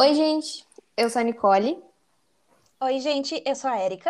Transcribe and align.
Oi, 0.00 0.14
gente, 0.14 0.64
eu 0.96 1.10
sou 1.10 1.18
a 1.18 1.24
Nicole. 1.24 1.76
Oi, 2.80 3.00
gente, 3.00 3.42
eu 3.44 3.56
sou 3.56 3.68
a 3.68 3.78
Érica. 3.78 4.08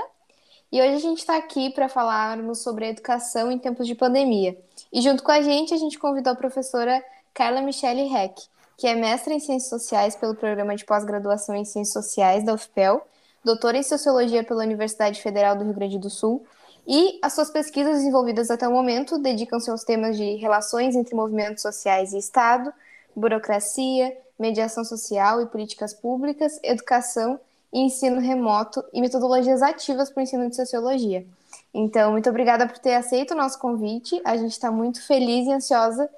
E 0.71 0.83
hoje 0.83 0.97
a 0.97 0.99
gente 0.99 1.21
está 1.21 1.39
aqui 1.39 1.71
para 1.71 1.89
falarmos 1.89 2.59
sobre 2.59 2.85
a 2.85 2.89
educação 2.91 3.51
em 3.51 3.59
tempos 3.59 3.87
de 3.87 3.95
pandemia. 3.95 4.55
E 4.93 5.01
junto 5.01 5.23
com 5.23 5.33
a 5.33 5.41
gente, 5.41 5.73
a 5.73 5.79
gente 5.79 5.99
convidou 5.99 6.35
a 6.35 6.37
professora 6.37 7.03
Carla 7.33 7.63
Michele 7.63 8.03
Heck, 8.15 8.39
que 8.77 8.87
é 8.87 8.95
mestra 8.95 9.33
em 9.33 9.41
Ciências 9.41 9.71
Sociais 9.71 10.15
pelo 10.15 10.35
Programa 10.35 10.77
de 10.77 10.85
Pós-Graduação 10.85 11.55
em 11.55 11.65
Ciências 11.65 12.05
Sociais 12.05 12.45
da 12.45 12.53
UFPEL, 12.53 13.01
doutora 13.43 13.79
em 13.79 13.83
Sociologia 13.83 14.45
pela 14.45 14.65
Universidade 14.65 15.23
Federal 15.23 15.57
do 15.57 15.65
Rio 15.65 15.73
Grande 15.73 15.99
do 15.99 16.11
Sul, 16.11 16.45
e 16.87 17.19
as 17.23 17.33
suas 17.33 17.49
pesquisas 17.51 17.97
desenvolvidas 17.97 18.51
até 18.51 18.69
o 18.69 18.73
momento 18.73 19.17
dedicam-se 19.17 19.71
aos 19.71 19.85
temas 19.85 20.19
de 20.19 20.35
relações 20.35 20.95
entre 20.95 21.15
movimentos 21.15 21.63
sociais 21.63 22.13
e 22.13 22.19
Estado, 22.19 22.75
burocracia, 23.17 24.15
mediação 24.39 24.85
social 24.85 25.43
e 25.43 25.47
políticas 25.47 25.93
públicas, 25.93 26.59
educação 26.63 27.41
e 27.73 27.81
ensino 27.81 28.21
remoto 28.21 28.85
e 28.93 29.01
metodologias 29.01 29.63
ativas 29.63 30.11
para 30.11 30.21
o 30.21 30.23
ensino 30.23 30.49
de 30.49 30.57
sociologia. 30.57 31.27
Então, 31.73 32.13
muito 32.13 32.29
obrigada 32.31 32.67
por 32.67 32.79
ter 32.79 32.95
aceito 32.95 33.33
o 33.33 33.37
nosso 33.37 33.59
convite. 33.59 34.21
A 34.25 34.37
gente 34.37 34.53
está 34.53 34.71
muito 34.71 35.07
feliz 35.07 35.47
e 35.47 35.53
ansiosa. 35.53 36.09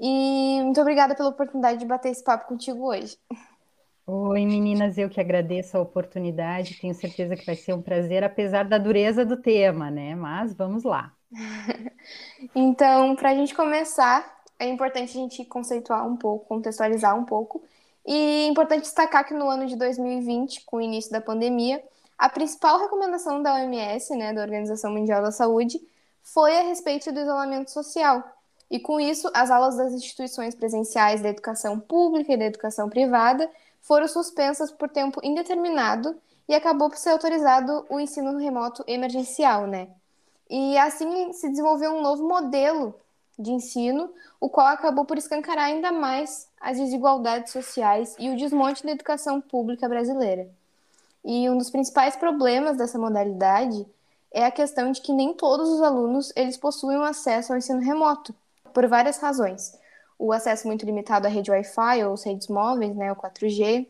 E 0.00 0.60
muito 0.62 0.80
obrigada 0.80 1.14
pela 1.14 1.28
oportunidade 1.28 1.78
de 1.78 1.86
bater 1.86 2.10
esse 2.10 2.22
papo 2.22 2.48
contigo 2.48 2.86
hoje. 2.86 3.16
Oi, 4.06 4.44
meninas, 4.44 4.98
eu 4.98 5.08
que 5.08 5.20
agradeço 5.20 5.78
a 5.78 5.80
oportunidade. 5.80 6.78
Tenho 6.80 6.94
certeza 6.94 7.36
que 7.36 7.46
vai 7.46 7.54
ser 7.54 7.72
um 7.72 7.80
prazer, 7.80 8.22
apesar 8.22 8.64
da 8.64 8.76
dureza 8.76 9.24
do 9.24 9.36
tema, 9.36 9.90
né? 9.90 10.14
Mas 10.14 10.52
vamos 10.52 10.84
lá. 10.84 11.12
então, 12.54 13.16
para 13.16 13.30
a 13.30 13.34
gente 13.34 13.54
começar, 13.54 14.33
é 14.58 14.68
importante 14.68 15.10
a 15.10 15.20
gente 15.20 15.44
conceituar 15.44 16.06
um 16.06 16.16
pouco, 16.16 16.46
contextualizar 16.46 17.18
um 17.18 17.24
pouco 17.24 17.62
e 18.06 18.44
é 18.44 18.46
importante 18.46 18.82
destacar 18.82 19.26
que 19.26 19.34
no 19.34 19.48
ano 19.48 19.66
de 19.66 19.76
2020, 19.76 20.64
com 20.64 20.76
o 20.76 20.80
início 20.80 21.10
da 21.10 21.20
pandemia, 21.20 21.82
a 22.18 22.28
principal 22.28 22.78
recomendação 22.78 23.42
da 23.42 23.54
OMS, 23.54 24.14
né, 24.14 24.32
da 24.32 24.42
Organização 24.42 24.92
Mundial 24.92 25.22
da 25.22 25.32
Saúde, 25.32 25.80
foi 26.22 26.56
a 26.58 26.62
respeito 26.62 27.10
do 27.12 27.20
isolamento 27.20 27.70
social. 27.70 28.22
E 28.70 28.78
com 28.78 29.00
isso, 29.00 29.30
as 29.34 29.50
aulas 29.50 29.76
das 29.76 29.92
instituições 29.92 30.54
presenciais 30.54 31.22
da 31.22 31.28
educação 31.28 31.78
pública 31.78 32.32
e 32.32 32.36
da 32.36 32.46
educação 32.46 32.88
privada 32.88 33.50
foram 33.80 34.08
suspensas 34.08 34.70
por 34.70 34.88
tempo 34.88 35.20
indeterminado 35.22 36.16
e 36.48 36.54
acabou 36.54 36.88
por 36.90 36.98
ser 36.98 37.10
autorizado 37.10 37.86
o 37.88 38.00
ensino 38.00 38.36
remoto 38.38 38.84
emergencial, 38.86 39.66
né? 39.66 39.88
E 40.48 40.76
assim 40.78 41.32
se 41.32 41.48
desenvolveu 41.48 41.92
um 41.92 42.02
novo 42.02 42.26
modelo 42.26 42.94
de 43.38 43.50
ensino, 43.50 44.10
o 44.40 44.48
qual 44.48 44.66
acabou 44.68 45.04
por 45.04 45.18
escancarar 45.18 45.66
ainda 45.66 45.90
mais 45.90 46.48
as 46.60 46.78
desigualdades 46.78 47.52
sociais 47.52 48.14
e 48.18 48.30
o 48.30 48.36
desmonte 48.36 48.84
da 48.84 48.92
educação 48.92 49.40
pública 49.40 49.88
brasileira. 49.88 50.48
E 51.24 51.48
um 51.48 51.56
dos 51.56 51.70
principais 51.70 52.16
problemas 52.16 52.76
dessa 52.76 52.98
modalidade 52.98 53.86
é 54.30 54.44
a 54.44 54.50
questão 54.50 54.92
de 54.92 55.00
que 55.00 55.12
nem 55.12 55.32
todos 55.32 55.68
os 55.68 55.80
alunos 55.80 56.32
eles 56.36 56.56
possuem 56.56 57.02
acesso 57.04 57.52
ao 57.52 57.58
ensino 57.58 57.80
remoto, 57.80 58.34
por 58.72 58.86
várias 58.86 59.18
razões. 59.18 59.78
O 60.18 60.32
acesso 60.32 60.66
muito 60.66 60.84
limitado 60.84 61.26
à 61.26 61.30
rede 61.30 61.50
Wi-Fi 61.50 62.04
ou 62.04 62.14
redes 62.16 62.48
móveis, 62.48 62.94
né, 62.94 63.12
o 63.12 63.16
4G, 63.16 63.86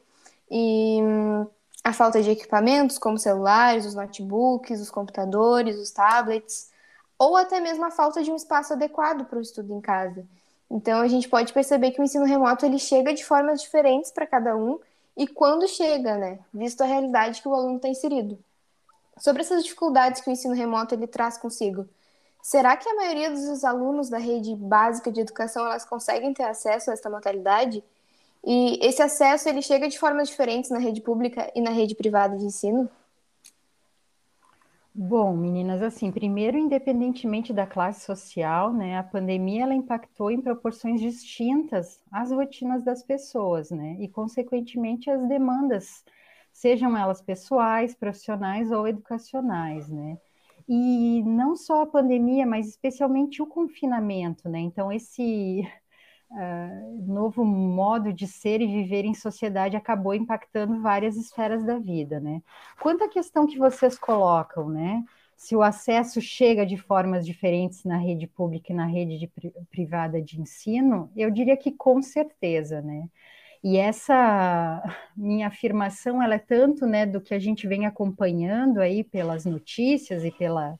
e 0.50 1.00
hum, 1.02 1.46
a 1.82 1.92
falta 1.92 2.22
de 2.22 2.30
equipamentos 2.30 2.98
como 2.98 3.18
celulares, 3.18 3.86
os 3.86 3.94
notebooks, 3.94 4.80
os 4.80 4.90
computadores, 4.90 5.76
os 5.76 5.90
tablets, 5.90 6.70
ou 7.18 7.36
até 7.36 7.60
mesmo 7.60 7.84
a 7.84 7.90
falta 7.90 8.22
de 8.22 8.30
um 8.30 8.36
espaço 8.36 8.72
adequado 8.72 9.24
para 9.26 9.38
o 9.38 9.42
estudo 9.42 9.72
em 9.72 9.80
casa. 9.80 10.26
Então 10.70 11.00
a 11.00 11.08
gente 11.08 11.28
pode 11.28 11.52
perceber 11.52 11.92
que 11.92 12.00
o 12.00 12.04
ensino 12.04 12.24
remoto 12.24 12.66
ele 12.66 12.78
chega 12.78 13.12
de 13.14 13.24
formas 13.24 13.60
diferentes 13.60 14.10
para 14.10 14.26
cada 14.26 14.56
um 14.56 14.78
e 15.16 15.26
quando 15.26 15.68
chega, 15.68 16.16
né, 16.16 16.38
visto 16.52 16.80
a 16.82 16.86
realidade 16.86 17.40
que 17.40 17.48
o 17.48 17.54
aluno 17.54 17.76
está 17.76 17.88
inserido. 17.88 18.38
Sobre 19.18 19.42
essas 19.42 19.62
dificuldades 19.62 20.20
que 20.20 20.28
o 20.28 20.32
ensino 20.32 20.54
remoto 20.54 20.94
ele 20.94 21.06
traz 21.06 21.38
consigo, 21.38 21.88
será 22.42 22.76
que 22.76 22.88
a 22.88 22.94
maioria 22.94 23.30
dos 23.30 23.64
alunos 23.64 24.08
da 24.08 24.18
rede 24.18 24.56
básica 24.56 25.12
de 25.12 25.20
educação 25.20 25.64
elas 25.64 25.84
conseguem 25.84 26.34
ter 26.34 26.42
acesso 26.42 26.90
a 26.90 26.94
esta 26.94 27.08
modalidade? 27.08 27.84
E 28.44 28.78
esse 28.84 29.00
acesso 29.00 29.48
ele 29.48 29.62
chega 29.62 29.88
de 29.88 29.98
formas 29.98 30.28
diferentes 30.28 30.70
na 30.70 30.78
rede 30.78 31.00
pública 31.00 31.50
e 31.54 31.60
na 31.60 31.70
rede 31.70 31.94
privada 31.94 32.36
de 32.36 32.44
ensino? 32.44 32.90
Bom, 34.96 35.36
meninas, 35.36 35.82
assim, 35.82 36.12
primeiro, 36.12 36.56
independentemente 36.56 37.52
da 37.52 37.66
classe 37.66 38.04
social, 38.06 38.72
né, 38.72 38.96
a 38.96 39.02
pandemia 39.02 39.64
ela 39.64 39.74
impactou 39.74 40.30
em 40.30 40.40
proporções 40.40 41.00
distintas 41.00 42.00
as 42.12 42.30
rotinas 42.30 42.84
das 42.84 43.02
pessoas, 43.02 43.70
né, 43.72 43.96
e 43.98 44.08
consequentemente 44.08 45.10
as 45.10 45.26
demandas, 45.28 46.04
sejam 46.52 46.96
elas 46.96 47.20
pessoais, 47.20 47.92
profissionais 47.94 48.70
ou 48.70 48.86
educacionais, 48.86 49.88
né. 49.88 50.16
E 50.68 51.22
não 51.24 51.56
só 51.56 51.82
a 51.82 51.86
pandemia, 51.86 52.46
mas 52.46 52.68
especialmente 52.68 53.42
o 53.42 53.46
confinamento, 53.48 54.48
né. 54.48 54.60
Então 54.60 54.92
esse 54.92 55.62
uh, 56.34 57.02
novo 57.06 57.44
modo 57.44 58.12
de 58.12 58.26
ser 58.26 58.60
e 58.60 58.66
viver 58.66 59.04
em 59.04 59.14
sociedade 59.14 59.76
acabou 59.76 60.14
impactando 60.14 60.80
várias 60.82 61.16
esferas 61.16 61.64
da 61.64 61.78
vida, 61.78 62.20
né? 62.20 62.42
Quanto 62.80 63.04
à 63.04 63.08
questão 63.08 63.46
que 63.46 63.58
vocês 63.58 63.98
colocam, 63.98 64.68
né? 64.68 65.02
Se 65.36 65.56
o 65.56 65.62
acesso 65.62 66.20
chega 66.20 66.64
de 66.66 66.76
formas 66.76 67.26
diferentes 67.26 67.84
na 67.84 67.96
rede 67.98 68.26
pública 68.26 68.72
e 68.72 68.76
na 68.76 68.86
rede 68.86 69.18
de, 69.18 69.32
privada 69.70 70.20
de 70.20 70.40
ensino, 70.40 71.10
eu 71.16 71.30
diria 71.30 71.56
que 71.56 71.72
com 71.72 72.00
certeza, 72.02 72.80
né? 72.82 73.08
E 73.62 73.78
essa 73.78 74.82
minha 75.16 75.48
afirmação, 75.48 76.22
ela 76.22 76.34
é 76.34 76.38
tanto, 76.38 76.86
né, 76.86 77.06
do 77.06 77.20
que 77.20 77.34
a 77.34 77.38
gente 77.38 77.66
vem 77.66 77.86
acompanhando 77.86 78.78
aí 78.80 79.02
pelas 79.02 79.46
notícias 79.46 80.22
e 80.24 80.30
pela, 80.30 80.78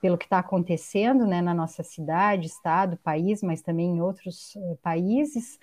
pelo 0.00 0.18
que 0.18 0.24
está 0.24 0.38
acontecendo 0.38 1.26
né, 1.26 1.42
na 1.42 1.54
nossa 1.54 1.82
cidade, 1.82 2.46
estado, 2.46 2.96
país, 2.98 3.42
mas 3.42 3.62
também 3.62 3.96
em 3.96 4.00
outros 4.00 4.54
uh, 4.56 4.76
países, 4.82 5.58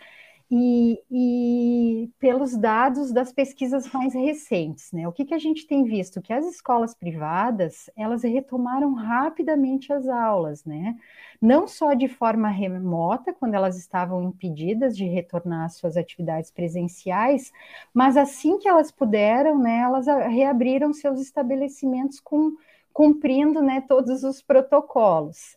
e, 0.49 1.03
e, 1.11 2.09
pelos 2.19 2.55
dados 2.55 3.11
das 3.11 3.33
pesquisas 3.33 3.91
mais 3.91 4.13
recentes. 4.13 4.91
Né? 4.93 5.07
O 5.07 5.11
que, 5.11 5.25
que 5.25 5.33
a 5.33 5.37
gente 5.37 5.67
tem 5.67 5.83
visto? 5.83 6.21
Que 6.21 6.31
as 6.31 6.45
escolas 6.45 6.95
privadas, 6.95 7.89
elas 7.97 8.23
retomaram 8.23 8.93
rapidamente 8.93 9.91
as 9.91 10.07
aulas, 10.07 10.63
né? 10.63 10.95
não 11.41 11.67
só 11.67 11.93
de 11.93 12.07
forma 12.07 12.49
remota, 12.49 13.33
quando 13.33 13.53
elas 13.53 13.77
estavam 13.77 14.23
impedidas 14.23 14.97
de 14.97 15.05
retornar 15.05 15.65
às 15.65 15.77
suas 15.77 15.95
atividades 15.95 16.51
presenciais, 16.51 17.51
mas 17.93 18.17
assim 18.17 18.57
que 18.57 18.67
elas 18.67 18.91
puderam, 18.91 19.57
né, 19.57 19.79
elas 19.79 20.07
reabriram 20.07 20.91
seus 20.93 21.19
estabelecimentos 21.19 22.19
com 22.19 22.55
cumprindo 22.97 23.61
né, 23.61 23.79
todos 23.79 24.23
os 24.23 24.41
protocolos. 24.41 25.55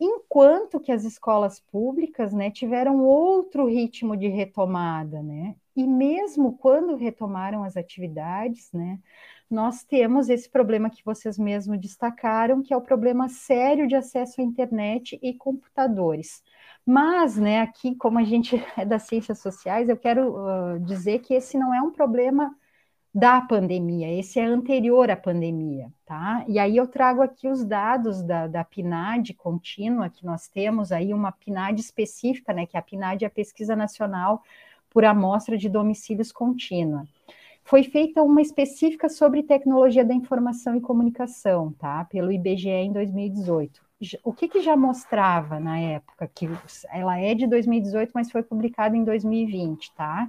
Enquanto 0.00 0.80
que 0.80 0.90
as 0.90 1.04
escolas 1.04 1.60
públicas 1.60 2.32
né, 2.32 2.50
tiveram 2.50 3.00
outro 3.00 3.66
ritmo 3.66 4.16
de 4.16 4.26
retomada, 4.28 5.22
né? 5.22 5.54
E 5.76 5.86
mesmo 5.86 6.56
quando 6.56 6.96
retomaram 6.96 7.62
as 7.62 7.76
atividades, 7.76 8.72
né, 8.72 8.98
nós 9.50 9.84
temos 9.84 10.30
esse 10.30 10.48
problema 10.48 10.88
que 10.88 11.04
vocês 11.04 11.38
mesmos 11.38 11.78
destacaram, 11.78 12.62
que 12.62 12.72
é 12.72 12.76
o 12.76 12.80
problema 12.80 13.28
sério 13.28 13.86
de 13.86 13.94
acesso 13.94 14.40
à 14.40 14.44
internet 14.44 15.18
e 15.22 15.34
computadores. 15.34 16.42
Mas, 16.86 17.36
né, 17.36 17.60
aqui, 17.60 17.96
como 17.96 18.18
a 18.18 18.24
gente 18.24 18.56
é 18.78 18.86
das 18.86 19.02
ciências 19.02 19.40
sociais, 19.40 19.90
eu 19.90 19.96
quero 19.98 20.36
uh, 20.36 20.80
dizer 20.80 21.18
que 21.18 21.34
esse 21.34 21.58
não 21.58 21.74
é 21.74 21.82
um 21.82 21.90
problema 21.90 22.56
da 23.14 23.40
pandemia, 23.40 24.12
esse 24.18 24.38
é 24.38 24.44
anterior 24.44 25.10
à 25.10 25.16
pandemia, 25.16 25.90
tá? 26.04 26.44
E 26.46 26.58
aí 26.58 26.76
eu 26.76 26.86
trago 26.86 27.22
aqui 27.22 27.48
os 27.48 27.64
dados 27.64 28.22
da, 28.22 28.46
da 28.46 28.62
PNAD 28.62 29.34
contínua, 29.34 30.10
que 30.10 30.24
nós 30.24 30.46
temos 30.46 30.92
aí 30.92 31.12
uma 31.12 31.32
PNAD 31.32 31.80
específica, 31.80 32.52
né, 32.52 32.66
que 32.66 32.76
a 32.76 32.82
PNAD 32.82 33.24
é 33.24 33.26
a 33.26 33.30
Pesquisa 33.30 33.74
Nacional 33.74 34.42
por 34.90 35.04
Amostra 35.04 35.56
de 35.56 35.68
Domicílios 35.68 36.30
Contínua. 36.30 37.06
Foi 37.64 37.82
feita 37.82 38.22
uma 38.22 38.40
específica 38.40 39.08
sobre 39.08 39.42
tecnologia 39.42 40.04
da 40.04 40.14
informação 40.14 40.74
e 40.74 40.80
comunicação, 40.80 41.72
tá? 41.72 42.04
Pelo 42.06 42.32
IBGE 42.32 42.70
em 42.70 42.92
2018. 42.92 43.82
O 44.24 44.32
que, 44.32 44.48
que 44.48 44.62
já 44.62 44.74
mostrava 44.74 45.60
na 45.60 45.78
época? 45.78 46.30
Que 46.34 46.48
ela 46.88 47.18
é 47.18 47.34
de 47.34 47.46
2018, 47.46 48.12
mas 48.14 48.30
foi 48.30 48.42
publicada 48.42 48.96
em 48.96 49.04
2020, 49.04 49.92
tá? 49.94 50.28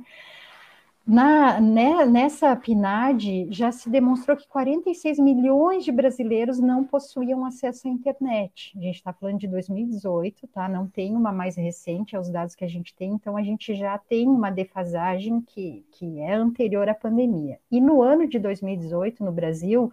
Na, 1.11 1.59
né, 1.59 2.05
nessa 2.05 2.55
PNAD, 2.55 3.47
já 3.49 3.71
se 3.71 3.89
demonstrou 3.89 4.37
que 4.37 4.47
46 4.47 5.17
milhões 5.17 5.83
de 5.83 5.91
brasileiros 5.91 6.59
não 6.59 6.83
possuíam 6.83 7.43
acesso 7.43 7.87
à 7.87 7.89
internet. 7.89 8.77
A 8.77 8.81
gente 8.81 8.97
está 8.97 9.11
falando 9.11 9.39
de 9.39 9.47
2018, 9.47 10.45
tá? 10.49 10.69
Não 10.69 10.85
tem 10.85 11.15
uma 11.15 11.31
mais 11.31 11.55
recente, 11.55 12.15
é 12.15 12.19
os 12.19 12.29
dados 12.29 12.53
que 12.53 12.63
a 12.63 12.67
gente 12.67 12.93
tem, 12.93 13.09
então 13.13 13.35
a 13.35 13.41
gente 13.41 13.73
já 13.73 13.97
tem 13.97 14.27
uma 14.27 14.51
defasagem 14.51 15.41
que, 15.41 15.83
que 15.93 16.19
é 16.19 16.35
anterior 16.35 16.87
à 16.87 16.93
pandemia. 16.93 17.57
E 17.71 17.81
no 17.81 18.03
ano 18.03 18.27
de 18.27 18.37
2018, 18.37 19.25
no 19.25 19.31
Brasil, 19.31 19.91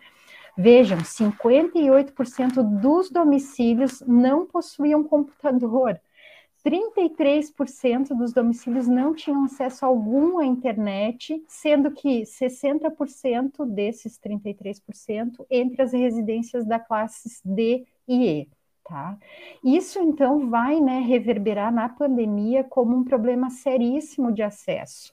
vejam, 0.54 0.98
58% 0.98 2.62
dos 2.78 3.10
domicílios 3.10 4.02
não 4.06 4.44
possuíam 4.44 5.02
computador. 5.02 5.98
33% 6.66 8.08
dos 8.08 8.32
domicílios 8.32 8.88
não 8.88 9.14
tinham 9.14 9.44
acesso 9.44 9.86
algum 9.86 10.40
à 10.40 10.44
internet, 10.44 11.40
sendo 11.46 11.92
que 11.92 12.22
60% 12.22 13.64
desses 13.64 14.18
33% 14.18 15.46
entre 15.48 15.80
as 15.80 15.92
residências 15.92 16.66
da 16.66 16.80
classes 16.80 17.40
D 17.44 17.86
e 18.08 18.40
E. 18.40 18.48
Tá? 18.82 19.16
Isso 19.62 20.00
então 20.00 20.50
vai 20.50 20.80
né, 20.80 20.98
reverberar 21.00 21.72
na 21.72 21.88
pandemia 21.88 22.64
como 22.64 22.96
um 22.96 23.04
problema 23.04 23.48
seríssimo 23.48 24.32
de 24.32 24.42
acesso, 24.42 25.12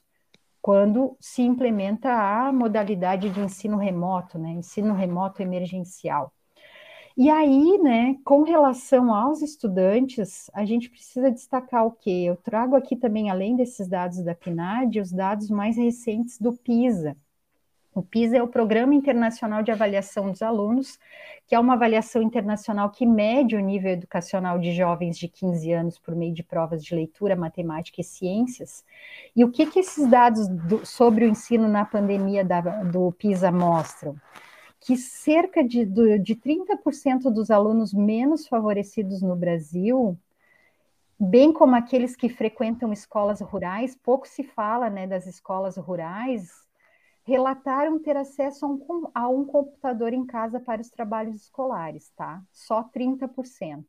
quando 0.60 1.16
se 1.20 1.42
implementa 1.42 2.10
a 2.12 2.52
modalidade 2.52 3.30
de 3.30 3.40
ensino 3.40 3.76
remoto, 3.76 4.40
né, 4.40 4.50
ensino 4.50 4.92
remoto 4.92 5.40
emergencial. 5.40 6.32
E 7.16 7.30
aí, 7.30 7.78
né, 7.78 8.16
com 8.24 8.42
relação 8.42 9.14
aos 9.14 9.40
estudantes, 9.40 10.50
a 10.52 10.64
gente 10.64 10.90
precisa 10.90 11.30
destacar 11.30 11.86
o 11.86 11.92
quê? 11.92 12.24
Eu 12.26 12.34
trago 12.34 12.74
aqui 12.74 12.96
também, 12.96 13.30
além 13.30 13.54
desses 13.54 13.86
dados 13.86 14.20
da 14.24 14.34
PNAD, 14.34 15.00
os 15.00 15.12
dados 15.12 15.48
mais 15.48 15.76
recentes 15.76 16.40
do 16.40 16.52
PISA. 16.52 17.16
O 17.94 18.02
PISA 18.02 18.38
é 18.38 18.42
o 18.42 18.48
Programa 18.48 18.92
Internacional 18.92 19.62
de 19.62 19.70
Avaliação 19.70 20.28
dos 20.28 20.42
Alunos, 20.42 20.98
que 21.46 21.54
é 21.54 21.60
uma 21.60 21.74
avaliação 21.74 22.20
internacional 22.20 22.90
que 22.90 23.06
mede 23.06 23.54
o 23.54 23.60
nível 23.60 23.92
educacional 23.92 24.58
de 24.58 24.72
jovens 24.72 25.16
de 25.16 25.28
15 25.28 25.72
anos 25.72 25.98
por 26.00 26.16
meio 26.16 26.34
de 26.34 26.42
provas 26.42 26.84
de 26.84 26.92
leitura, 26.92 27.36
matemática 27.36 28.00
e 28.00 28.04
ciências. 28.04 28.84
E 29.36 29.44
o 29.44 29.52
que, 29.52 29.66
que 29.66 29.78
esses 29.78 30.10
dados 30.10 30.48
do, 30.48 30.84
sobre 30.84 31.24
o 31.24 31.28
ensino 31.28 31.68
na 31.68 31.84
pandemia 31.84 32.44
da, 32.44 32.60
do 32.82 33.12
PISA 33.12 33.52
mostram? 33.52 34.16
Que 34.84 34.98
cerca 34.98 35.64
de, 35.64 35.86
de 36.18 36.36
30% 36.36 37.30
dos 37.32 37.50
alunos 37.50 37.94
menos 37.94 38.46
favorecidos 38.46 39.22
no 39.22 39.34
Brasil, 39.34 40.14
bem 41.18 41.54
como 41.54 41.74
aqueles 41.74 42.14
que 42.14 42.28
frequentam 42.28 42.92
escolas 42.92 43.40
rurais, 43.40 43.96
pouco 43.96 44.28
se 44.28 44.44
fala 44.44 44.90
né, 44.90 45.06
das 45.06 45.26
escolas 45.26 45.78
rurais, 45.78 46.50
relataram 47.24 47.98
ter 47.98 48.14
acesso 48.14 48.66
a 48.66 48.68
um, 48.68 49.10
a 49.14 49.26
um 49.26 49.46
computador 49.46 50.12
em 50.12 50.26
casa 50.26 50.60
para 50.60 50.82
os 50.82 50.90
trabalhos 50.90 51.36
escolares, 51.36 52.10
tá? 52.14 52.42
Só 52.52 52.84
30%. 52.84 53.86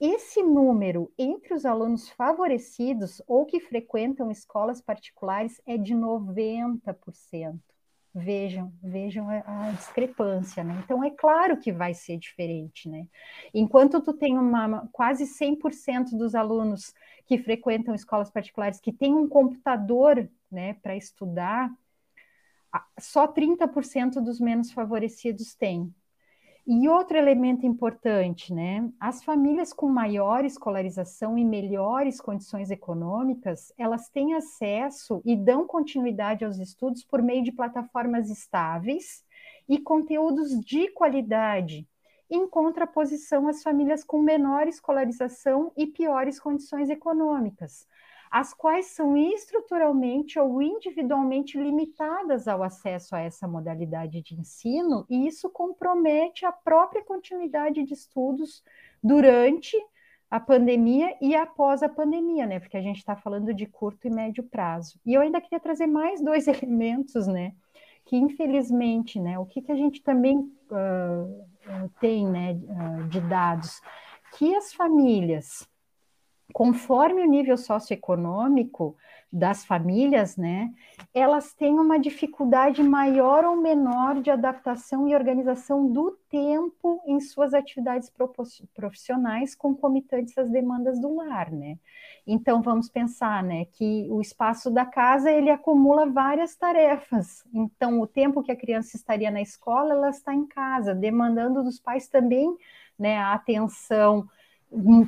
Esse 0.00 0.42
número 0.42 1.12
entre 1.16 1.54
os 1.54 1.64
alunos 1.64 2.08
favorecidos 2.08 3.22
ou 3.28 3.46
que 3.46 3.60
frequentam 3.60 4.32
escolas 4.32 4.80
particulares 4.80 5.62
é 5.64 5.78
de 5.78 5.94
90%. 5.94 7.73
Vejam, 8.16 8.72
vejam 8.80 9.28
a, 9.28 9.72
discrepância, 9.72 10.62
né? 10.62 10.80
Então 10.84 11.02
é 11.02 11.10
claro 11.10 11.58
que 11.58 11.72
vai 11.72 11.92
ser 11.92 12.16
diferente, 12.16 12.88
né? 12.88 13.08
Enquanto 13.52 14.00
tu 14.00 14.12
tem 14.12 14.38
uma 14.38 14.88
quase 14.92 15.26
100% 15.26 16.16
dos 16.16 16.36
alunos 16.36 16.94
que 17.26 17.38
frequentam 17.38 17.92
escolas 17.92 18.30
particulares 18.30 18.78
que 18.78 18.92
têm 18.92 19.12
um 19.14 19.28
computador, 19.28 20.28
né, 20.48 20.74
para 20.74 20.94
estudar, 20.94 21.72
só 22.98 23.26
30% 23.26 24.20
dos 24.20 24.38
menos 24.38 24.70
favorecidos 24.70 25.54
têm. 25.54 25.92
E 26.66 26.88
outro 26.88 27.18
elemento 27.18 27.66
importante, 27.66 28.54
né? 28.54 28.90
As 28.98 29.22
famílias 29.22 29.70
com 29.70 29.86
maior 29.86 30.46
escolarização 30.46 31.36
e 31.36 31.44
melhores 31.44 32.22
condições 32.22 32.70
econômicas, 32.70 33.70
elas 33.76 34.08
têm 34.08 34.32
acesso 34.32 35.20
e 35.26 35.36
dão 35.36 35.66
continuidade 35.66 36.42
aos 36.42 36.58
estudos 36.58 37.04
por 37.04 37.20
meio 37.20 37.44
de 37.44 37.52
plataformas 37.52 38.30
estáveis 38.30 39.22
e 39.68 39.78
conteúdos 39.78 40.58
de 40.58 40.88
qualidade, 40.88 41.86
em 42.30 42.48
contraposição 42.48 43.46
às 43.46 43.62
famílias 43.62 44.02
com 44.02 44.22
menor 44.22 44.66
escolarização 44.66 45.70
e 45.76 45.86
piores 45.86 46.40
condições 46.40 46.88
econômicas, 46.88 47.86
as 48.34 48.52
quais 48.52 48.86
são 48.86 49.16
estruturalmente 49.16 50.40
ou 50.40 50.60
individualmente 50.60 51.56
limitadas 51.56 52.48
ao 52.48 52.64
acesso 52.64 53.14
a 53.14 53.20
essa 53.20 53.46
modalidade 53.46 54.20
de 54.22 54.34
ensino, 54.34 55.06
e 55.08 55.28
isso 55.28 55.48
compromete 55.48 56.44
a 56.44 56.50
própria 56.50 57.04
continuidade 57.04 57.84
de 57.84 57.94
estudos 57.94 58.64
durante 59.00 59.76
a 60.28 60.40
pandemia 60.40 61.16
e 61.20 61.36
após 61.36 61.80
a 61.80 61.88
pandemia, 61.88 62.44
né? 62.44 62.58
Porque 62.58 62.76
a 62.76 62.82
gente 62.82 62.96
está 62.96 63.14
falando 63.14 63.54
de 63.54 63.66
curto 63.66 64.08
e 64.08 64.10
médio 64.10 64.42
prazo. 64.42 64.98
E 65.06 65.14
eu 65.14 65.20
ainda 65.20 65.40
queria 65.40 65.60
trazer 65.60 65.86
mais 65.86 66.20
dois 66.20 66.48
elementos, 66.50 67.28
né? 67.28 67.54
Que 68.04 68.16
infelizmente, 68.16 69.20
né? 69.20 69.38
O 69.38 69.46
que, 69.46 69.62
que 69.62 69.70
a 69.70 69.76
gente 69.76 70.02
também 70.02 70.38
uh, 70.38 71.90
tem, 72.00 72.28
né? 72.28 72.54
Uh, 72.54 73.06
de 73.06 73.20
dados, 73.20 73.80
que 74.36 74.56
as 74.56 74.74
famílias 74.74 75.68
conforme 76.54 77.20
o 77.20 77.28
nível 77.28 77.58
socioeconômico 77.58 78.96
das 79.30 79.64
famílias, 79.64 80.36
né, 80.36 80.72
elas 81.12 81.52
têm 81.52 81.80
uma 81.80 81.98
dificuldade 81.98 82.80
maior 82.80 83.44
ou 83.44 83.56
menor 83.56 84.22
de 84.22 84.30
adaptação 84.30 85.08
e 85.08 85.16
organização 85.16 85.90
do 85.90 86.16
tempo 86.30 87.02
em 87.04 87.18
suas 87.18 87.52
atividades 87.54 88.08
profissionais 88.72 89.56
concomitantes 89.56 90.38
às 90.38 90.48
demandas 90.48 91.00
do 91.00 91.16
lar, 91.16 91.50
né? 91.50 91.76
Então 92.24 92.62
vamos 92.62 92.88
pensar, 92.88 93.42
né, 93.42 93.64
que 93.72 94.06
o 94.08 94.20
espaço 94.20 94.70
da 94.70 94.86
casa 94.86 95.32
ele 95.32 95.50
acumula 95.50 96.06
várias 96.06 96.54
tarefas. 96.54 97.44
Então 97.52 98.00
o 98.00 98.06
tempo 98.06 98.44
que 98.44 98.52
a 98.52 98.56
criança 98.56 98.96
estaria 98.96 99.30
na 99.32 99.42
escola, 99.42 99.94
ela 99.94 100.10
está 100.10 100.32
em 100.32 100.46
casa, 100.46 100.94
demandando 100.94 101.64
dos 101.64 101.80
pais 101.80 102.06
também, 102.06 102.56
né, 102.96 103.18
a 103.18 103.34
atenção 103.34 104.28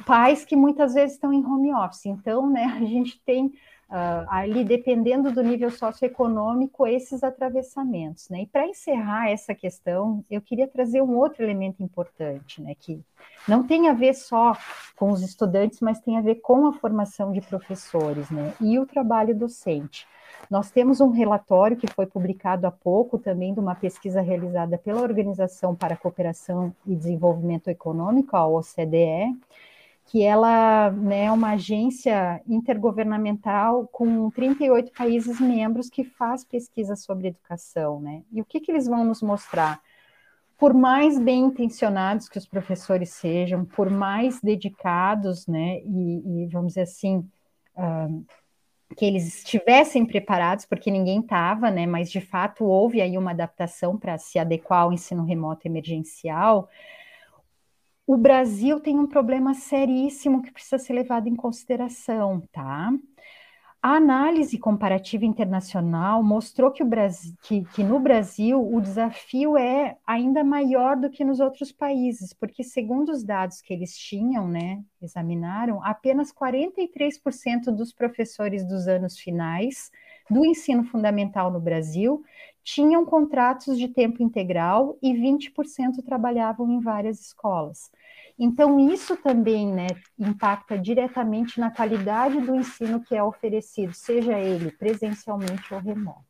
pais 0.04 0.44
que 0.44 0.56
muitas 0.56 0.94
vezes 0.94 1.14
estão 1.14 1.32
em 1.32 1.44
home 1.44 1.72
office. 1.72 2.06
Então, 2.06 2.48
né, 2.48 2.64
a 2.64 2.84
gente 2.84 3.20
tem 3.24 3.52
uh, 3.90 4.26
ali, 4.28 4.64
dependendo 4.64 5.32
do 5.32 5.42
nível 5.42 5.70
socioeconômico, 5.70 6.86
esses 6.86 7.22
atravessamentos. 7.22 8.28
Né? 8.28 8.42
E 8.42 8.46
para 8.46 8.66
encerrar 8.66 9.30
essa 9.30 9.54
questão, 9.54 10.24
eu 10.30 10.40
queria 10.40 10.68
trazer 10.68 11.02
um 11.02 11.16
outro 11.16 11.42
elemento 11.42 11.82
importante, 11.82 12.60
né, 12.62 12.74
que 12.78 13.00
não 13.48 13.66
tem 13.66 13.88
a 13.88 13.92
ver 13.92 14.14
só 14.14 14.56
com 14.96 15.10
os 15.10 15.22
estudantes, 15.22 15.80
mas 15.80 16.00
tem 16.00 16.18
a 16.18 16.22
ver 16.22 16.36
com 16.36 16.66
a 16.66 16.72
formação 16.72 17.32
de 17.32 17.40
professores 17.40 18.30
né, 18.30 18.54
e 18.60 18.78
o 18.78 18.86
trabalho 18.86 19.34
docente. 19.34 20.06
Nós 20.50 20.70
temos 20.70 21.00
um 21.00 21.10
relatório 21.10 21.76
que 21.76 21.86
foi 21.88 22.06
publicado 22.06 22.66
há 22.66 22.70
pouco, 22.70 23.18
também 23.18 23.52
de 23.52 23.58
uma 23.58 23.74
pesquisa 23.74 24.20
realizada 24.20 24.78
pela 24.78 25.00
Organização 25.00 25.74
para 25.74 25.94
a 25.94 25.96
Cooperação 25.96 26.72
e 26.86 26.94
Desenvolvimento 26.94 27.68
Econômico, 27.68 28.36
a 28.36 28.46
OCDE, 28.46 29.34
que 30.06 30.22
ela 30.22 30.90
né, 30.92 31.24
é 31.24 31.32
uma 31.32 31.52
agência 31.52 32.40
intergovernamental 32.46 33.88
com 33.88 34.30
38 34.30 34.92
países 34.92 35.40
membros 35.40 35.90
que 35.90 36.04
faz 36.04 36.44
pesquisa 36.44 36.94
sobre 36.94 37.28
educação. 37.28 38.00
Né? 38.00 38.22
E 38.32 38.40
o 38.40 38.44
que, 38.44 38.60
que 38.60 38.70
eles 38.70 38.86
vão 38.86 39.04
nos 39.04 39.20
mostrar? 39.20 39.80
Por 40.56 40.72
mais 40.72 41.18
bem 41.18 41.44
intencionados 41.44 42.28
que 42.28 42.38
os 42.38 42.46
professores 42.46 43.10
sejam, 43.10 43.64
por 43.64 43.90
mais 43.90 44.40
dedicados, 44.40 45.46
né, 45.46 45.80
e, 45.80 46.44
e 46.44 46.46
vamos 46.46 46.68
dizer 46.68 46.82
assim, 46.82 47.28
uh, 47.76 48.24
que 48.96 49.04
eles 49.04 49.38
estivessem 49.38 50.06
preparados, 50.06 50.64
porque 50.64 50.90
ninguém 50.90 51.20
estava, 51.20 51.70
né? 51.70 51.84
Mas 51.86 52.10
de 52.10 52.20
fato 52.20 52.64
houve 52.64 53.00
aí 53.00 53.18
uma 53.18 53.32
adaptação 53.32 53.98
para 53.98 54.16
se 54.16 54.38
adequar 54.38 54.82
ao 54.82 54.92
ensino 54.92 55.24
remoto 55.24 55.66
emergencial. 55.66 56.68
O 58.06 58.16
Brasil 58.16 58.78
tem 58.78 58.98
um 58.98 59.06
problema 59.06 59.52
seríssimo 59.52 60.40
que 60.40 60.52
precisa 60.52 60.78
ser 60.78 60.92
levado 60.92 61.28
em 61.28 61.34
consideração, 61.34 62.40
tá? 62.52 62.92
A 63.82 63.96
análise 63.96 64.58
comparativa 64.58 65.24
internacional 65.24 66.22
mostrou 66.22 66.72
que, 66.72 66.82
Brasil, 66.82 67.34
que, 67.42 67.64
que, 67.74 67.84
no 67.84 68.00
Brasil 68.00 68.60
o 68.60 68.80
desafio 68.80 69.56
é 69.56 69.96
ainda 70.06 70.42
maior 70.42 70.96
do 70.96 71.10
que 71.10 71.24
nos 71.24 71.40
outros 71.40 71.70
países, 71.70 72.32
porque, 72.32 72.64
segundo 72.64 73.10
os 73.10 73.22
dados 73.22 73.60
que 73.60 73.72
eles 73.72 73.96
tinham, 73.96 74.48
né, 74.48 74.82
examinaram, 75.00 75.80
apenas 75.84 76.32
43% 76.32 77.70
dos 77.70 77.92
professores 77.92 78.64
dos 78.66 78.88
anos 78.88 79.18
finais 79.18 79.90
do 80.28 80.44
ensino 80.44 80.82
fundamental 80.84 81.50
no 81.50 81.60
Brasil 81.60 82.24
tinham 82.66 83.06
contratos 83.06 83.78
de 83.78 83.86
tempo 83.86 84.20
integral 84.20 84.98
e 85.00 85.12
20% 85.14 86.02
trabalhavam 86.04 86.68
em 86.68 86.80
várias 86.80 87.20
escolas. 87.20 87.92
Então, 88.36 88.90
isso 88.90 89.16
também 89.16 89.72
né, 89.72 89.86
impacta 90.18 90.76
diretamente 90.76 91.60
na 91.60 91.70
qualidade 91.70 92.40
do 92.40 92.56
ensino 92.56 93.00
que 93.00 93.14
é 93.14 93.22
oferecido, 93.22 93.94
seja 93.94 94.36
ele 94.36 94.72
presencialmente 94.72 95.72
ou 95.72 95.78
remoto. 95.78 96.26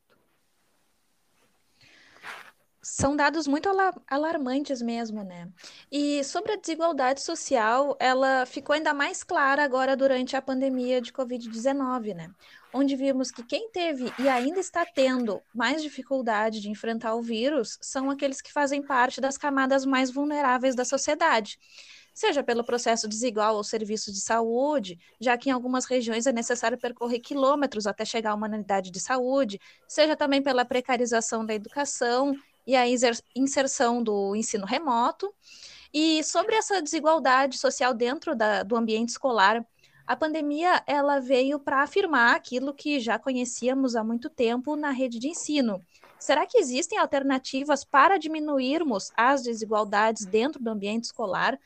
São 2.83 3.17
dados 3.17 3.49
muito 3.49 3.69
alarmantes 4.07 4.81
mesmo, 4.81 5.25
né? 5.25 5.49
E 5.91 6.23
sobre 6.23 6.53
a 6.53 6.57
desigualdade 6.57 7.21
social, 7.21 7.97
ela 7.99 8.47
ficou 8.47 8.75
ainda 8.75 8.95
mais 8.95 9.25
clara 9.25 9.65
agora 9.65 9.97
durante 9.97 10.37
a 10.37 10.43
pandemia 10.43 11.01
de 11.01 11.13
Covid-19, 11.13 12.15
né? 12.15 12.31
Onde 12.79 12.95
vimos 12.95 13.31
que 13.31 13.43
quem 13.43 13.71
teve 13.71 14.13
e 14.19 14.29
ainda 14.29 14.61
está 14.61 14.85
tendo 14.85 15.41
mais 15.55 15.83
dificuldade 15.83 16.61
de 16.61 16.69
enfrentar 16.69 17.15
o 17.15 17.23
vírus 17.23 17.79
são 17.81 18.11
aqueles 18.11 18.43
que 18.43 18.53
fazem 18.53 18.83
parte 18.83 19.19
das 19.19 19.39
camadas 19.39 19.87
mais 19.87 20.11
vulneráveis 20.11 20.75
da 20.75 20.85
sociedade 20.85 21.59
seja 22.13 22.43
pelo 22.43 22.65
processo 22.65 23.07
desigual 23.07 23.57
aos 23.57 23.69
serviços 23.69 24.15
de 24.15 24.21
saúde, 24.23 24.99
já 25.21 25.37
que 25.37 25.51
em 25.51 25.53
algumas 25.53 25.85
regiões 25.85 26.27
é 26.27 26.33
necessário 26.33 26.79
percorrer 26.79 27.21
quilômetros 27.21 27.87
até 27.87 28.07
chegar 28.07 28.31
a 28.31 28.35
uma 28.35 28.47
unidade 28.47 28.91
de 28.91 28.99
saúde, 28.99 29.61
seja 29.87 30.17
também 30.17 30.43
pela 30.43 30.65
precarização 30.65 31.45
da 31.45 31.55
educação 31.55 32.35
e 32.67 32.75
a 32.75 32.85
inserção 33.35 34.03
do 34.03 34.35
ensino 34.35 34.65
remoto. 34.65 35.31
E 35.93 36.25
sobre 36.25 36.55
essa 36.55 36.81
desigualdade 36.81 37.59
social 37.59 37.93
dentro 37.93 38.35
da, 38.35 38.63
do 38.63 38.77
ambiente 38.77 39.11
escolar, 39.11 39.63
a 40.07 40.17
pandemia 40.17 40.83
ela 40.87 41.21
veio 41.21 41.59
para 41.59 41.83
afirmar 41.83 42.37
aquilo 42.37 42.73
que 42.73 43.01
já 43.01 43.19
conhecíamos 43.19 43.97
há 43.97 44.05
muito 44.05 44.31
tempo 44.31 44.77
na 44.77 44.91
rede 44.91 45.19
de 45.19 45.29
ensino. 45.29 45.83
Será 46.19 46.47
que 46.47 46.59
existem 46.59 46.99
alternativas 46.99 47.85
para 47.85 48.19
diminuirmos 48.19 49.11
as 49.17 49.43
desigualdades 49.43 50.25
dentro 50.25 50.63
do 50.63 50.71
ambiente 50.71 51.05
escolar, 51.05 51.59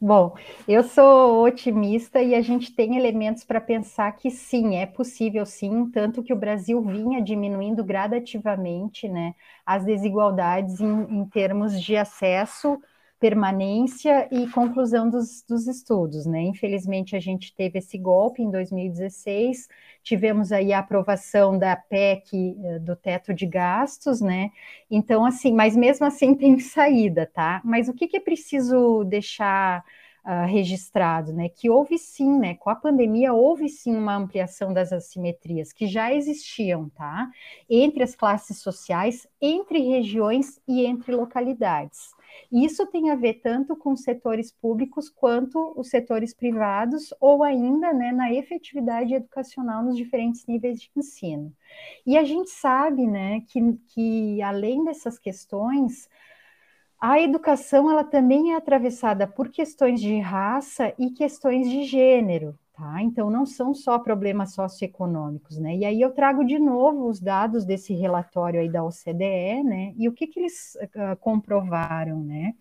Bom, 0.00 0.34
eu 0.66 0.82
sou 0.82 1.44
otimista 1.44 2.20
e 2.20 2.34
a 2.34 2.40
gente 2.40 2.74
tem 2.74 2.96
elementos 2.96 3.44
para 3.44 3.60
pensar 3.60 4.10
que 4.12 4.30
sim, 4.30 4.76
é 4.76 4.86
possível 4.86 5.46
sim, 5.46 5.88
tanto 5.90 6.22
que 6.22 6.32
o 6.32 6.36
Brasil 6.36 6.82
vinha 6.82 7.22
diminuindo 7.22 7.84
gradativamente 7.84 9.08
né, 9.08 9.34
as 9.64 9.84
desigualdades 9.84 10.80
em, 10.80 11.02
em 11.02 11.24
termos 11.26 11.80
de 11.80 11.96
acesso 11.96 12.80
permanência 13.24 14.28
e 14.30 14.46
conclusão 14.50 15.08
dos, 15.08 15.42
dos 15.48 15.66
estudos, 15.66 16.26
né? 16.26 16.42
Infelizmente, 16.42 17.16
a 17.16 17.18
gente 17.18 17.54
teve 17.54 17.78
esse 17.78 17.96
golpe 17.96 18.42
em 18.42 18.50
2016, 18.50 19.66
tivemos 20.02 20.52
aí 20.52 20.74
a 20.74 20.80
aprovação 20.80 21.58
da 21.58 21.74
PEC 21.74 22.54
eh, 22.62 22.78
do 22.80 22.94
teto 22.94 23.32
de 23.32 23.46
gastos, 23.46 24.20
né? 24.20 24.50
Então, 24.90 25.24
assim, 25.24 25.54
mas 25.54 25.74
mesmo 25.74 26.04
assim 26.04 26.34
tem 26.36 26.58
saída, 26.58 27.24
tá? 27.24 27.62
Mas 27.64 27.88
o 27.88 27.94
que, 27.94 28.06
que 28.06 28.18
é 28.18 28.20
preciso 28.20 29.04
deixar 29.04 29.82
uh, 30.22 30.46
registrado, 30.46 31.32
né? 31.32 31.48
Que 31.48 31.70
houve 31.70 31.96
sim, 31.96 32.38
né? 32.38 32.56
Com 32.56 32.68
a 32.68 32.74
pandemia, 32.74 33.32
houve 33.32 33.70
sim 33.70 33.96
uma 33.96 34.16
ampliação 34.16 34.70
das 34.70 34.92
assimetrias 34.92 35.72
que 35.72 35.86
já 35.86 36.12
existiam, 36.12 36.90
tá? 36.90 37.30
Entre 37.70 38.02
as 38.02 38.14
classes 38.14 38.58
sociais, 38.58 39.26
entre 39.40 39.78
regiões 39.78 40.60
e 40.68 40.84
entre 40.84 41.14
localidades. 41.14 42.12
Isso 42.50 42.86
tem 42.86 43.10
a 43.10 43.14
ver 43.14 43.34
tanto 43.34 43.76
com 43.76 43.96
setores 43.96 44.52
públicos 44.52 45.08
quanto 45.08 45.72
os 45.76 45.88
setores 45.88 46.32
privados, 46.32 47.12
ou 47.20 47.42
ainda 47.42 47.92
né, 47.92 48.12
na 48.12 48.32
efetividade 48.32 49.14
educacional 49.14 49.82
nos 49.82 49.96
diferentes 49.96 50.46
níveis 50.46 50.80
de 50.80 50.90
ensino. 50.96 51.52
E 52.06 52.16
a 52.16 52.24
gente 52.24 52.50
sabe 52.50 53.06
né, 53.06 53.40
que, 53.48 53.60
que 53.88 54.42
além 54.42 54.84
dessas 54.84 55.18
questões, 55.18 56.08
a 57.00 57.20
educação 57.20 57.90
ela 57.90 58.04
também 58.04 58.52
é 58.52 58.56
atravessada 58.56 59.26
por 59.26 59.48
questões 59.48 60.00
de 60.00 60.18
raça 60.20 60.94
e 60.98 61.10
questões 61.10 61.68
de 61.68 61.84
gênero. 61.84 62.58
Tá? 62.76 63.00
Então, 63.02 63.30
não 63.30 63.46
são 63.46 63.72
só 63.72 64.00
problemas 64.00 64.52
socioeconômicos, 64.52 65.58
né? 65.58 65.76
E 65.76 65.84
aí 65.84 66.00
eu 66.00 66.10
trago 66.10 66.44
de 66.44 66.58
novo 66.58 67.08
os 67.08 67.20
dados 67.20 67.64
desse 67.64 67.94
relatório 67.94 68.60
aí 68.60 68.68
da 68.68 68.82
OCDE, 68.82 69.62
né? 69.62 69.94
E 69.96 70.08
o 70.08 70.12
que, 70.12 70.26
que 70.26 70.40
eles 70.40 70.76
uh, 70.82 71.16
comprovaram, 71.20 72.18
né? 72.24 72.52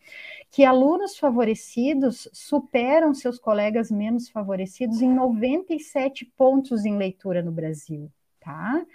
Que 0.52 0.64
alunos 0.64 1.18
favorecidos 1.18 2.30
superam 2.32 3.12
seus 3.16 3.40
colegas 3.40 3.90
menos 3.90 4.30
favorecidos 4.30 5.02
em 5.02 5.12
97 5.12 6.26
pontos 6.38 6.86
em 6.86 6.96
leitura 6.96 7.42
no 7.42 7.52
Brasil, 7.52 8.08
tá? 8.40 8.86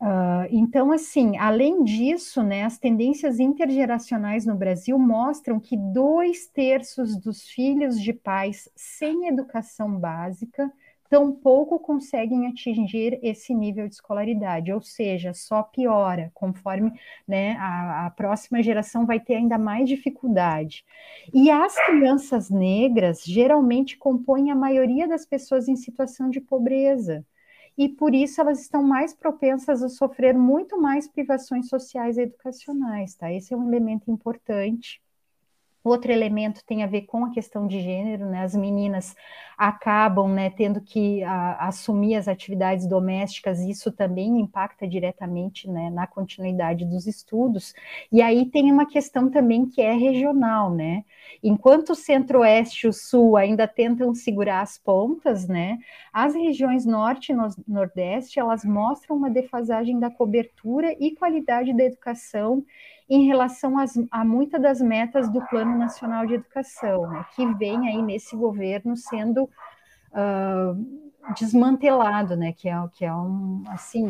Uh, 0.00 0.48
então, 0.50 0.90
assim, 0.92 1.36
além 1.36 1.84
disso, 1.84 2.42
né, 2.42 2.64
as 2.64 2.78
tendências 2.78 3.38
intergeracionais 3.38 4.46
no 4.46 4.54
Brasil 4.54 4.98
mostram 4.98 5.60
que 5.60 5.76
dois 5.76 6.46
terços 6.46 7.18
dos 7.18 7.46
filhos 7.46 8.00
de 8.00 8.14
pais 8.14 8.70
sem 8.74 9.26
educação 9.28 9.94
básica 9.94 10.72
tampouco 11.10 11.78
conseguem 11.78 12.46
atingir 12.46 13.18
esse 13.22 13.52
nível 13.52 13.86
de 13.88 13.94
escolaridade, 13.94 14.72
ou 14.72 14.80
seja, 14.80 15.34
só 15.34 15.62
piora, 15.62 16.30
conforme 16.32 16.92
né, 17.28 17.56
a, 17.58 18.06
a 18.06 18.10
próxima 18.10 18.62
geração 18.62 19.04
vai 19.04 19.20
ter 19.20 19.34
ainda 19.34 19.58
mais 19.58 19.86
dificuldade. 19.86 20.82
E 21.34 21.50
as 21.50 21.74
crianças 21.84 22.48
negras 22.48 23.22
geralmente 23.24 23.98
compõem 23.98 24.50
a 24.50 24.54
maioria 24.54 25.06
das 25.06 25.26
pessoas 25.26 25.68
em 25.68 25.76
situação 25.76 26.30
de 26.30 26.40
pobreza 26.40 27.26
e 27.80 27.88
por 27.88 28.14
isso 28.14 28.40
elas 28.42 28.60
estão 28.60 28.82
mais 28.82 29.14
propensas 29.14 29.82
a 29.82 29.88
sofrer 29.88 30.34
muito 30.36 30.78
mais 30.80 31.08
privações 31.08 31.68
sociais 31.68 32.18
e 32.18 32.22
educacionais, 32.22 33.14
tá? 33.14 33.32
Esse 33.32 33.54
é 33.54 33.56
um 33.56 33.66
elemento 33.68 34.10
importante. 34.10 35.00
Outro 35.82 36.12
elemento 36.12 36.62
tem 36.66 36.82
a 36.82 36.86
ver 36.86 37.02
com 37.02 37.24
a 37.24 37.30
questão 37.30 37.66
de 37.66 37.80
gênero, 37.80 38.26
né? 38.26 38.42
As 38.42 38.54
meninas 38.54 39.14
acabam, 39.56 40.26
né, 40.26 40.48
tendo 40.48 40.80
que 40.80 41.22
a, 41.22 41.68
assumir 41.68 42.14
as 42.16 42.26
atividades 42.28 42.86
domésticas, 42.86 43.60
e 43.60 43.70
isso 43.70 43.92
também 43.92 44.40
impacta 44.40 44.88
diretamente, 44.88 45.68
né, 45.68 45.90
na 45.90 46.06
continuidade 46.06 46.86
dos 46.86 47.06
estudos. 47.06 47.74
E 48.10 48.22
aí 48.22 48.46
tem 48.46 48.72
uma 48.72 48.86
questão 48.86 49.30
também 49.30 49.66
que 49.66 49.82
é 49.82 49.92
regional, 49.92 50.74
né? 50.74 51.04
Enquanto 51.42 51.90
o 51.90 51.94
Centro-Oeste 51.94 52.86
e 52.86 52.88
o 52.88 52.92
Sul 52.92 53.36
ainda 53.36 53.68
tentam 53.68 54.14
segurar 54.14 54.62
as 54.62 54.78
pontas, 54.78 55.46
né? 55.46 55.78
As 56.10 56.34
regiões 56.34 56.86
Norte 56.86 57.32
e 57.32 57.36
Nordeste 57.68 58.40
elas 58.40 58.64
mostram 58.64 59.16
uma 59.16 59.28
defasagem 59.30 59.98
da 60.00 60.10
cobertura 60.10 60.96
e 60.98 61.14
qualidade 61.14 61.74
da 61.76 61.84
educação 61.84 62.64
em 63.10 63.26
relação 63.26 63.76
às, 63.76 63.94
a 64.08 64.24
muitas 64.24 64.62
das 64.62 64.80
metas 64.80 65.28
do 65.28 65.44
Plano 65.46 65.76
Nacional 65.76 66.24
de 66.24 66.34
Educação, 66.34 67.10
né, 67.10 67.26
que 67.34 67.44
vem 67.54 67.88
aí 67.88 68.00
nesse 68.00 68.36
governo 68.36 68.96
sendo 68.96 69.44
uh, 70.12 71.32
desmantelado, 71.34 72.36
né, 72.36 72.52
que 72.52 72.68
é, 72.68 72.74
que 72.92 73.04
é 73.04 73.12
um, 73.12 73.64
assim, 73.66 74.08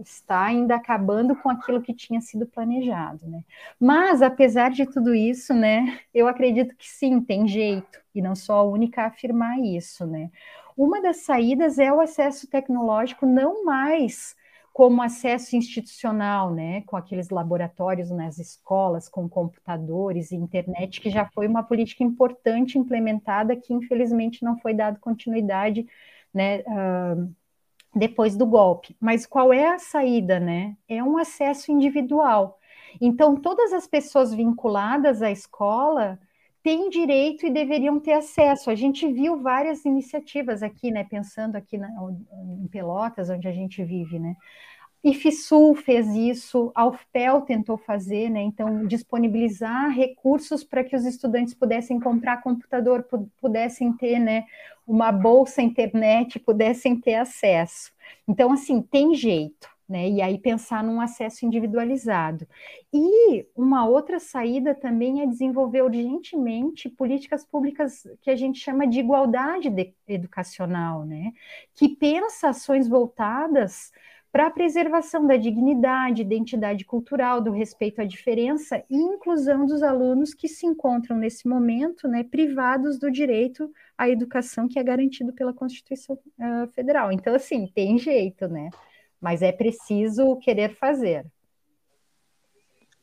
está 0.00 0.44
ainda 0.44 0.76
acabando 0.76 1.34
com 1.34 1.50
aquilo 1.50 1.82
que 1.82 1.92
tinha 1.92 2.20
sido 2.20 2.46
planejado, 2.46 3.26
né. 3.26 3.42
Mas, 3.78 4.22
apesar 4.22 4.70
de 4.70 4.86
tudo 4.86 5.12
isso, 5.12 5.52
né, 5.52 5.98
eu 6.14 6.28
acredito 6.28 6.76
que 6.76 6.88
sim, 6.88 7.20
tem 7.20 7.48
jeito, 7.48 8.00
e 8.14 8.22
não 8.22 8.36
sou 8.36 8.54
a 8.54 8.62
única 8.62 9.02
a 9.02 9.06
afirmar 9.06 9.58
isso, 9.58 10.06
né. 10.06 10.30
Uma 10.76 11.02
das 11.02 11.18
saídas 11.18 11.78
é 11.80 11.92
o 11.92 12.00
acesso 12.00 12.46
tecnológico 12.46 13.26
não 13.26 13.64
mais 13.64 14.36
como 14.72 15.02
acesso 15.02 15.54
institucional, 15.54 16.50
né, 16.52 16.80
com 16.86 16.96
aqueles 16.96 17.28
laboratórios 17.28 18.10
nas 18.10 18.38
escolas, 18.38 19.08
com 19.08 19.28
computadores 19.28 20.32
e 20.32 20.36
internet, 20.36 21.00
que 21.00 21.10
já 21.10 21.26
foi 21.26 21.46
uma 21.46 21.62
política 21.62 22.02
importante 22.02 22.78
implementada, 22.78 23.54
que 23.54 23.74
infelizmente 23.74 24.42
não 24.42 24.58
foi 24.58 24.72
dado 24.72 24.98
continuidade, 24.98 25.86
né, 26.32 26.60
uh, 26.60 27.34
depois 27.94 28.34
do 28.34 28.46
golpe. 28.46 28.96
Mas 28.98 29.26
qual 29.26 29.52
é 29.52 29.74
a 29.74 29.78
saída, 29.78 30.40
né? 30.40 30.74
É 30.88 31.04
um 31.04 31.18
acesso 31.18 31.70
individual. 31.70 32.58
Então, 33.00 33.36
todas 33.36 33.72
as 33.74 33.86
pessoas 33.86 34.32
vinculadas 34.32 35.20
à 35.20 35.30
escola 35.30 36.18
têm 36.62 36.88
direito 36.88 37.46
e 37.46 37.50
deveriam 37.50 37.98
ter 37.98 38.12
acesso. 38.12 38.70
A 38.70 38.74
gente 38.74 39.10
viu 39.10 39.40
várias 39.40 39.84
iniciativas 39.84 40.62
aqui, 40.62 40.90
né? 40.90 41.04
Pensando 41.04 41.56
aqui 41.56 41.76
na, 41.76 41.88
em 42.62 42.68
Pelotas, 42.68 43.28
onde 43.30 43.48
a 43.48 43.52
gente 43.52 43.82
vive, 43.84 44.18
né? 44.18 44.36
IFSUL 45.04 45.74
fez 45.74 46.06
isso, 46.14 46.70
a 46.76 46.86
UFPEL 46.86 47.40
tentou 47.40 47.76
fazer, 47.76 48.30
né? 48.30 48.40
Então, 48.40 48.86
disponibilizar 48.86 49.90
recursos 49.90 50.62
para 50.62 50.84
que 50.84 50.94
os 50.94 51.04
estudantes 51.04 51.54
pudessem 51.54 51.98
comprar 51.98 52.40
computador, 52.40 53.04
pudessem 53.40 53.92
ter, 53.94 54.20
né, 54.20 54.44
uma 54.86 55.10
bolsa 55.10 55.60
internet, 55.60 56.38
pudessem 56.38 57.00
ter 57.00 57.14
acesso. 57.16 57.90
Então, 58.28 58.52
assim, 58.52 58.80
tem 58.80 59.12
jeito 59.14 59.71
né? 59.92 60.08
E 60.08 60.22
aí 60.22 60.38
pensar 60.38 60.82
num 60.82 61.00
acesso 61.00 61.44
individualizado. 61.44 62.46
E 62.92 63.46
uma 63.54 63.86
outra 63.86 64.18
saída 64.18 64.74
também 64.74 65.20
é 65.22 65.26
desenvolver 65.26 65.82
urgentemente 65.82 66.88
políticas 66.88 67.44
públicas 67.44 68.08
que 68.22 68.30
a 68.30 68.36
gente 68.36 68.58
chama 68.58 68.86
de 68.86 68.98
igualdade 68.98 69.68
de 69.70 69.94
educacional, 70.08 71.04
né? 71.04 71.32
Que 71.74 71.88
pensa 71.90 72.48
ações 72.48 72.88
voltadas 72.88 73.92
para 74.32 74.46
a 74.46 74.50
preservação 74.50 75.26
da 75.26 75.36
dignidade, 75.36 76.22
identidade 76.22 76.86
cultural, 76.86 77.38
do 77.38 77.50
respeito 77.50 78.00
à 78.00 78.04
diferença 78.04 78.82
e 78.88 78.96
inclusão 78.96 79.66
dos 79.66 79.82
alunos 79.82 80.32
que 80.32 80.48
se 80.48 80.64
encontram 80.66 81.18
nesse 81.18 81.46
momento, 81.46 82.08
né, 82.08 82.24
privados 82.24 82.98
do 82.98 83.10
direito 83.10 83.70
à 83.96 84.08
educação 84.08 84.66
que 84.66 84.78
é 84.78 84.82
garantido 84.82 85.34
pela 85.34 85.52
Constituição 85.52 86.16
uh, 86.16 86.66
Federal. 86.68 87.12
Então, 87.12 87.34
assim, 87.34 87.66
tem 87.74 87.98
jeito, 87.98 88.48
né? 88.48 88.70
Mas 89.22 89.40
é 89.40 89.52
preciso 89.52 90.36
querer 90.36 90.76
fazer. 90.76 91.24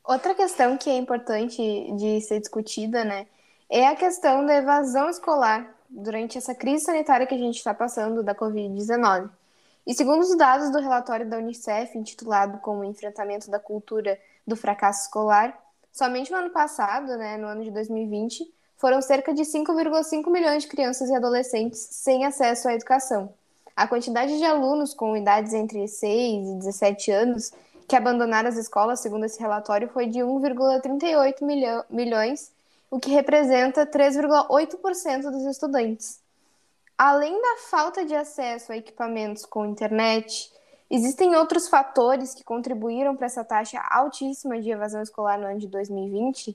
Outra 0.04 0.36
questão 0.36 0.78
que 0.78 0.90
é 0.90 0.98
importante 0.98 1.62
de 1.96 2.20
ser 2.22 2.40
discutida, 2.40 3.06
né, 3.06 3.26
é 3.70 3.88
a 3.88 3.96
questão 3.96 4.46
da 4.46 4.56
evasão 4.56 5.10
escolar 5.10 5.74
durante 5.90 6.38
essa 6.38 6.54
crise 6.54 6.86
sanitária 6.86 7.26
que 7.26 7.36
a 7.36 7.38
gente 7.38 7.56
está 7.58 7.74
passando 7.74 8.22
da 8.22 8.36
Covid-19. 8.36 9.30
E 9.88 9.94
segundo 9.94 10.22
os 10.22 10.36
dados 10.36 10.72
do 10.72 10.80
relatório 10.80 11.28
da 11.28 11.38
Unicef, 11.38 11.98
intitulado 11.98 12.60
como 12.60 12.84
Enfrentamento 12.84 13.50
da 13.50 13.60
Cultura 13.60 14.20
do 14.46 14.56
Fracasso 14.56 15.04
Escolar, 15.04 15.58
somente 15.92 16.32
no 16.32 16.38
ano 16.38 16.50
passado, 16.50 17.16
né, 17.18 17.38
no 17.38 17.48
ano 17.48 17.64
de 17.64 17.72
2020, 17.72 18.52
foram 18.78 19.02
cerca 19.02 19.34
de 19.34 19.44
5,5 19.44 20.30
milhões 20.30 20.64
de 20.64 20.70
crianças 20.70 21.10
e 21.10 21.16
adolescentes 21.16 21.80
sem 21.92 22.26
acesso 22.26 22.68
à 22.68 22.74
educação. 22.74 23.34
A 23.80 23.88
quantidade 23.88 24.38
de 24.38 24.44
alunos 24.44 24.94
com 24.94 25.16
idades 25.16 25.54
entre 25.54 25.88
6 25.88 26.50
e 26.50 26.56
17 26.56 27.12
anos 27.12 27.54
que 27.88 27.96
abandonaram 27.96 28.50
as 28.50 28.58
escolas, 28.58 29.00
segundo 29.00 29.24
esse 29.24 29.40
relatório, 29.40 29.88
foi 29.88 30.06
de 30.06 30.20
1,38 30.20 31.86
milhões, 31.90 32.52
o 32.92 33.00
que 33.00 33.10
representa 33.10 33.86
3,8% 33.86 35.32
dos 35.32 35.46
estudantes. 35.46 36.20
Além 36.98 37.42
da 37.42 37.56
falta 37.70 38.04
de 38.04 38.14
acesso 38.14 38.74
a 38.74 38.76
equipamentos 38.76 39.46
com 39.46 39.66
internet, 39.66 40.52
existem 40.92 41.38
outros 41.38 41.70
fatores 41.70 42.34
que 42.36 42.44
contribuíram 42.44 43.16
para 43.16 43.28
essa 43.28 43.46
taxa 43.46 43.80
altíssima 43.90 44.60
de 44.60 44.72
evasão 44.72 45.02
escolar 45.02 45.40
no 45.40 45.48
ano 45.48 45.58
de 45.58 45.68
2020? 45.68 46.54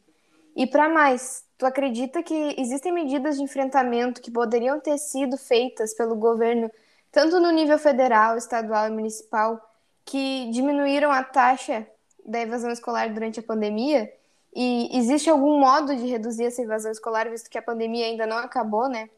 E 0.54 0.66
para 0.66 0.90
mais, 0.90 1.42
tu 1.56 1.64
acredita 1.64 2.22
que 2.22 2.54
existem 2.58 2.92
medidas 2.92 3.38
de 3.38 3.42
enfrentamento 3.44 4.20
que 4.20 4.30
poderiam 4.30 4.78
ter 4.78 4.98
sido 4.98 5.38
feitas 5.38 5.94
pelo 5.94 6.14
governo, 6.14 6.70
tanto 7.14 7.38
no 7.38 7.52
nível 7.52 7.78
federal, 7.78 8.36
estadual 8.36 8.88
e 8.88 8.90
municipal, 8.90 9.60
que 10.04 10.50
diminuíram 10.50 11.12
a 11.12 11.22
taxa 11.22 11.86
da 12.26 12.40
evasão 12.40 12.70
escolar 12.70 13.08
durante 13.14 13.38
a 13.38 13.42
pandemia? 13.42 14.12
E 14.54 14.96
existe 14.98 15.30
algum 15.30 15.58
modo 15.58 15.94
de 15.94 16.06
reduzir 16.06 16.44
essa 16.44 16.62
evasão 16.62 16.90
escolar, 16.90 17.30
visto 17.30 17.48
que 17.48 17.56
a 17.56 17.62
pandemia 17.62 18.06
ainda 18.06 18.26
não 18.26 18.36
acabou, 18.36 18.88
né? 18.88 19.08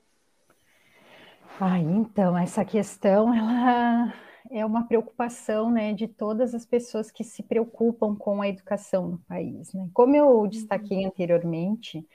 Ah, 1.59 1.79
então, 1.79 2.37
essa 2.37 2.65
questão, 2.65 3.33
ela 3.35 4.13
é 4.51 4.65
uma 4.65 4.87
preocupação 4.87 5.71
né, 5.71 5.95
de 5.95 6.07
todas 6.07 6.55
as 6.55 6.67
pessoas 6.67 7.11
que 7.11 7.25
se 7.25 7.43
preocupam 7.43 8.15
com 8.15 8.43
a 8.43 8.49
educação 8.49 9.09
no 9.09 9.19
país. 9.21 9.73
Né? 9.73 9.89
Como 9.95 10.15
eu 10.15 10.47
destaquei 10.47 10.99
uhum. 10.99 11.07
anteriormente, 11.07 12.07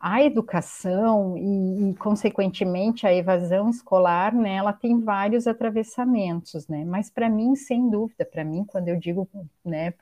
a 0.00 0.22
educação 0.22 1.36
e, 1.36 1.90
e, 1.90 1.94
consequentemente, 1.94 3.06
a 3.06 3.12
evasão 3.12 3.68
escolar, 3.68 4.32
né, 4.34 4.54
ela 4.54 4.72
tem 4.72 5.00
vários 5.00 5.46
atravessamentos, 5.46 6.68
né? 6.68 6.84
Mas 6.84 7.10
para 7.10 7.28
mim, 7.28 7.56
sem 7.56 7.90
dúvida, 7.90 8.24
para 8.24 8.44
mim, 8.44 8.64
quando 8.64 8.88
eu 8.88 8.96
digo, 8.96 9.28
né, 9.64 9.92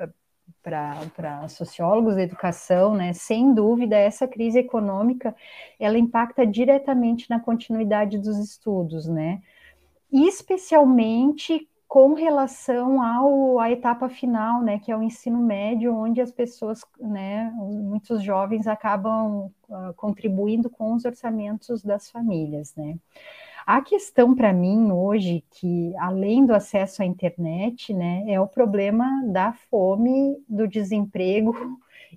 para 0.62 1.48
sociólogos 1.48 2.16
da 2.16 2.22
educação, 2.22 2.94
né, 2.94 3.14
sem 3.14 3.54
dúvida, 3.54 3.96
essa 3.96 4.28
crise 4.28 4.58
econômica, 4.58 5.34
ela 5.80 5.96
impacta 5.98 6.46
diretamente 6.46 7.30
na 7.30 7.40
continuidade 7.40 8.18
dos 8.18 8.38
estudos, 8.38 9.06
né? 9.08 9.40
especialmente 10.14 11.68
com 11.94 12.14
relação 12.14 13.00
ao, 13.00 13.60
à 13.60 13.70
etapa 13.70 14.08
final, 14.08 14.60
né, 14.60 14.80
que 14.80 14.90
é 14.90 14.96
o 14.96 15.02
ensino 15.04 15.38
médio, 15.38 15.94
onde 15.94 16.20
as 16.20 16.32
pessoas, 16.32 16.80
né, 16.98 17.52
muitos 17.54 18.20
jovens 18.20 18.66
acabam 18.66 19.48
uh, 19.68 19.94
contribuindo 19.94 20.68
com 20.68 20.92
os 20.92 21.04
orçamentos 21.04 21.84
das 21.84 22.10
famílias, 22.10 22.74
né. 22.74 22.98
A 23.64 23.80
questão 23.80 24.34
para 24.34 24.52
mim 24.52 24.90
hoje, 24.90 25.44
que 25.52 25.94
além 25.96 26.44
do 26.44 26.52
acesso 26.52 27.00
à 27.00 27.06
internet, 27.06 27.94
né, 27.94 28.24
é 28.26 28.40
o 28.40 28.48
problema 28.48 29.22
da 29.28 29.52
fome, 29.52 30.36
do 30.48 30.66
desemprego 30.66 31.54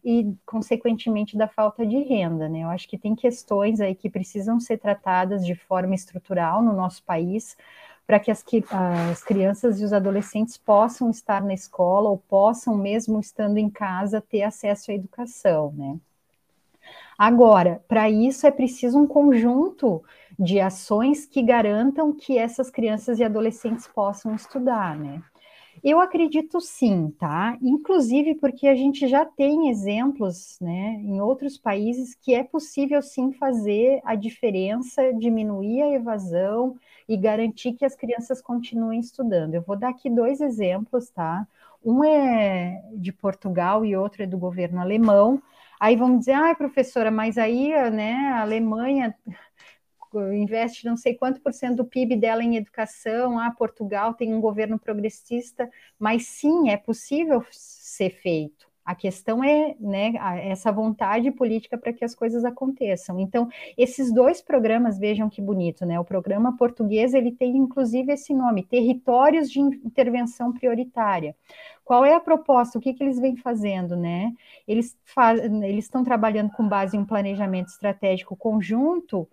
e, 0.04 0.34
consequentemente, 0.44 1.38
da 1.38 1.48
falta 1.48 1.86
de 1.86 2.00
renda, 2.00 2.50
né. 2.50 2.64
Eu 2.64 2.70
acho 2.70 2.88
que 2.88 2.98
tem 2.98 3.14
questões 3.14 3.80
aí 3.80 3.94
que 3.94 4.10
precisam 4.10 4.60
ser 4.60 4.80
tratadas 4.80 5.46
de 5.46 5.54
forma 5.54 5.94
estrutural 5.94 6.64
no 6.64 6.74
nosso 6.74 7.04
país, 7.04 7.56
para 8.08 8.20
que 8.22 8.32
as, 8.32 8.44
as 9.12 9.22
crianças 9.22 9.82
e 9.82 9.84
os 9.84 9.92
adolescentes 9.92 10.58
possam 10.58 11.10
estar 11.10 11.44
na 11.44 11.54
escola 11.54 12.10
ou 12.10 12.18
possam, 12.18 12.78
mesmo 12.78 13.20
estando 13.20 13.58
em 13.58 13.70
casa, 13.70 14.22
ter 14.22 14.44
acesso 14.44 14.92
à 14.92 14.94
educação, 14.94 15.74
né? 15.76 16.00
Agora, 17.18 17.84
para 17.88 18.10
isso 18.10 18.48
é 18.48 18.52
preciso 18.52 18.98
um 18.98 19.08
conjunto 19.08 20.02
de 20.40 20.60
ações 20.60 21.26
que 21.26 21.42
garantam 21.42 22.14
que 22.14 22.38
essas 22.38 22.70
crianças 22.70 23.20
e 23.20 23.24
adolescentes 23.24 23.88
possam 23.88 24.34
estudar, 24.36 24.96
né? 24.96 25.22
Eu 25.84 26.00
acredito 26.00 26.60
sim, 26.60 27.12
tá? 27.20 27.58
Inclusive 27.62 28.36
porque 28.36 28.68
a 28.68 28.76
gente 28.76 29.08
já 29.08 29.26
tem 29.26 29.70
exemplos, 29.70 30.58
né, 30.60 30.96
em 31.04 31.22
outros 31.22 31.58
países 31.58 32.16
que 32.16 32.34
é 32.34 32.44
possível 32.44 33.02
sim 33.02 33.32
fazer 33.34 34.02
a 34.04 34.16
diferença, 34.16 35.14
diminuir 35.14 35.82
a 35.84 35.92
evasão 35.94 36.76
e 37.08 37.16
garantir 37.16 37.74
que 37.74 37.86
as 37.86 37.96
crianças 37.96 38.42
continuem 38.42 39.00
estudando. 39.00 39.54
Eu 39.56 39.62
vou 39.62 39.78
dar 39.78 39.90
aqui 39.90 40.10
dois 40.10 40.42
exemplos, 40.42 41.10
tá? 41.10 41.48
Um 41.86 42.04
é 42.04 42.82
de 42.96 43.12
Portugal 43.14 43.86
e 43.86 43.96
outro 43.96 44.24
é 44.24 44.28
do 44.28 44.38
governo 44.38 44.82
alemão. 44.82 45.42
Aí 45.80 45.96
vamos 45.96 46.20
dizer, 46.20 46.34
ah, 46.34 46.56
professora, 46.56 47.12
mas 47.12 47.38
aí, 47.38 47.70
né, 47.92 48.14
a 48.34 48.42
Alemanha 48.42 49.16
investe 50.34 50.86
não 50.86 50.98
sei 50.98 51.16
quanto 51.16 51.42
por 51.42 51.54
cento 51.54 51.78
do 51.78 51.86
PIB 51.86 52.16
dela 52.16 52.44
em 52.44 52.56
educação, 52.56 53.40
ah, 53.40 53.52
Portugal 53.52 54.14
tem 54.14 54.34
um 54.34 54.42
governo 54.42 54.80
progressista, 54.80 55.70
mas 56.00 56.28
sim, 56.28 56.70
é 56.70 56.78
possível 56.78 57.44
ser 57.52 58.10
feito. 58.10 58.68
A 58.88 58.96
questão 58.96 59.44
é 59.44 59.76
né, 59.82 60.14
essa 60.44 60.72
vontade 60.72 61.30
política 61.30 61.78
para 61.78 61.92
que 61.92 62.06
as 62.06 62.16
coisas 62.16 62.46
aconteçam. 62.46 63.20
Então, 63.20 63.50
esses 63.78 64.14
dois 64.14 64.42
programas, 64.42 64.98
vejam 64.98 65.30
que 65.30 65.42
bonito, 65.42 65.86
né? 65.86 66.00
O 66.00 66.06
programa 66.06 66.56
português 66.56 67.14
ele 67.14 67.34
tem 67.34 67.58
inclusive 67.58 68.14
esse 68.14 68.34
nome, 68.34 68.64
Territórios 68.64 69.52
de 69.52 69.60
Intervenção 69.60 70.54
Prioritária. 70.54 71.36
Qual 71.84 72.06
é 72.06 72.16
a 72.16 72.20
proposta? 72.22 72.78
O 72.78 72.82
que, 72.82 72.94
que 72.94 73.04
eles 73.04 73.20
vêm 73.20 73.36
fazendo, 73.36 73.98
né? 73.98 74.34
Eles, 74.66 74.98
faz, 75.04 75.38
eles 75.44 75.84
estão 75.84 76.02
trabalhando 76.02 76.52
com 76.52 76.66
base 76.66 76.96
em 76.96 77.02
um 77.02 77.06
planejamento 77.06 77.68
estratégico 77.68 78.38
conjunto 78.38 79.28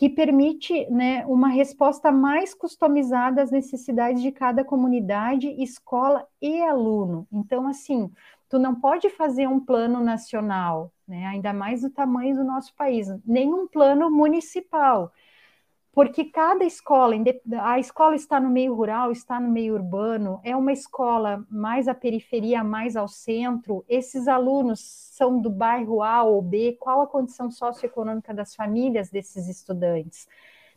que 0.00 0.08
permite 0.08 0.88
né, 0.88 1.26
uma 1.26 1.48
resposta 1.48 2.10
mais 2.10 2.54
customizada 2.54 3.42
às 3.42 3.50
necessidades 3.50 4.22
de 4.22 4.32
cada 4.32 4.64
comunidade, 4.64 5.46
escola 5.62 6.26
e 6.40 6.62
aluno. 6.62 7.28
Então, 7.30 7.68
assim, 7.68 8.10
tu 8.48 8.58
não 8.58 8.74
pode 8.74 9.10
fazer 9.10 9.46
um 9.46 9.60
plano 9.60 10.00
nacional, 10.00 10.90
né, 11.06 11.26
ainda 11.26 11.52
mais 11.52 11.82
do 11.82 11.90
tamanho 11.90 12.34
do 12.34 12.42
nosso 12.42 12.74
país, 12.76 13.08
nem 13.26 13.52
um 13.52 13.68
plano 13.68 14.10
municipal 14.10 15.12
porque 15.92 16.24
cada 16.24 16.64
escola, 16.64 17.16
a 17.62 17.78
escola 17.78 18.14
está 18.14 18.38
no 18.38 18.48
meio 18.48 18.74
rural, 18.74 19.10
está 19.10 19.40
no 19.40 19.50
meio 19.50 19.74
urbano, 19.74 20.40
é 20.44 20.54
uma 20.54 20.72
escola 20.72 21.44
mais 21.50 21.88
à 21.88 21.94
periferia, 21.94 22.62
mais 22.62 22.94
ao 22.94 23.08
centro, 23.08 23.84
esses 23.88 24.28
alunos 24.28 24.80
são 24.80 25.40
do 25.40 25.50
bairro 25.50 26.02
A 26.02 26.22
ou 26.22 26.40
B, 26.40 26.76
qual 26.78 27.02
a 27.02 27.06
condição 27.06 27.50
socioeconômica 27.50 28.32
das 28.32 28.54
famílias 28.54 29.10
desses 29.10 29.48
estudantes? 29.48 30.28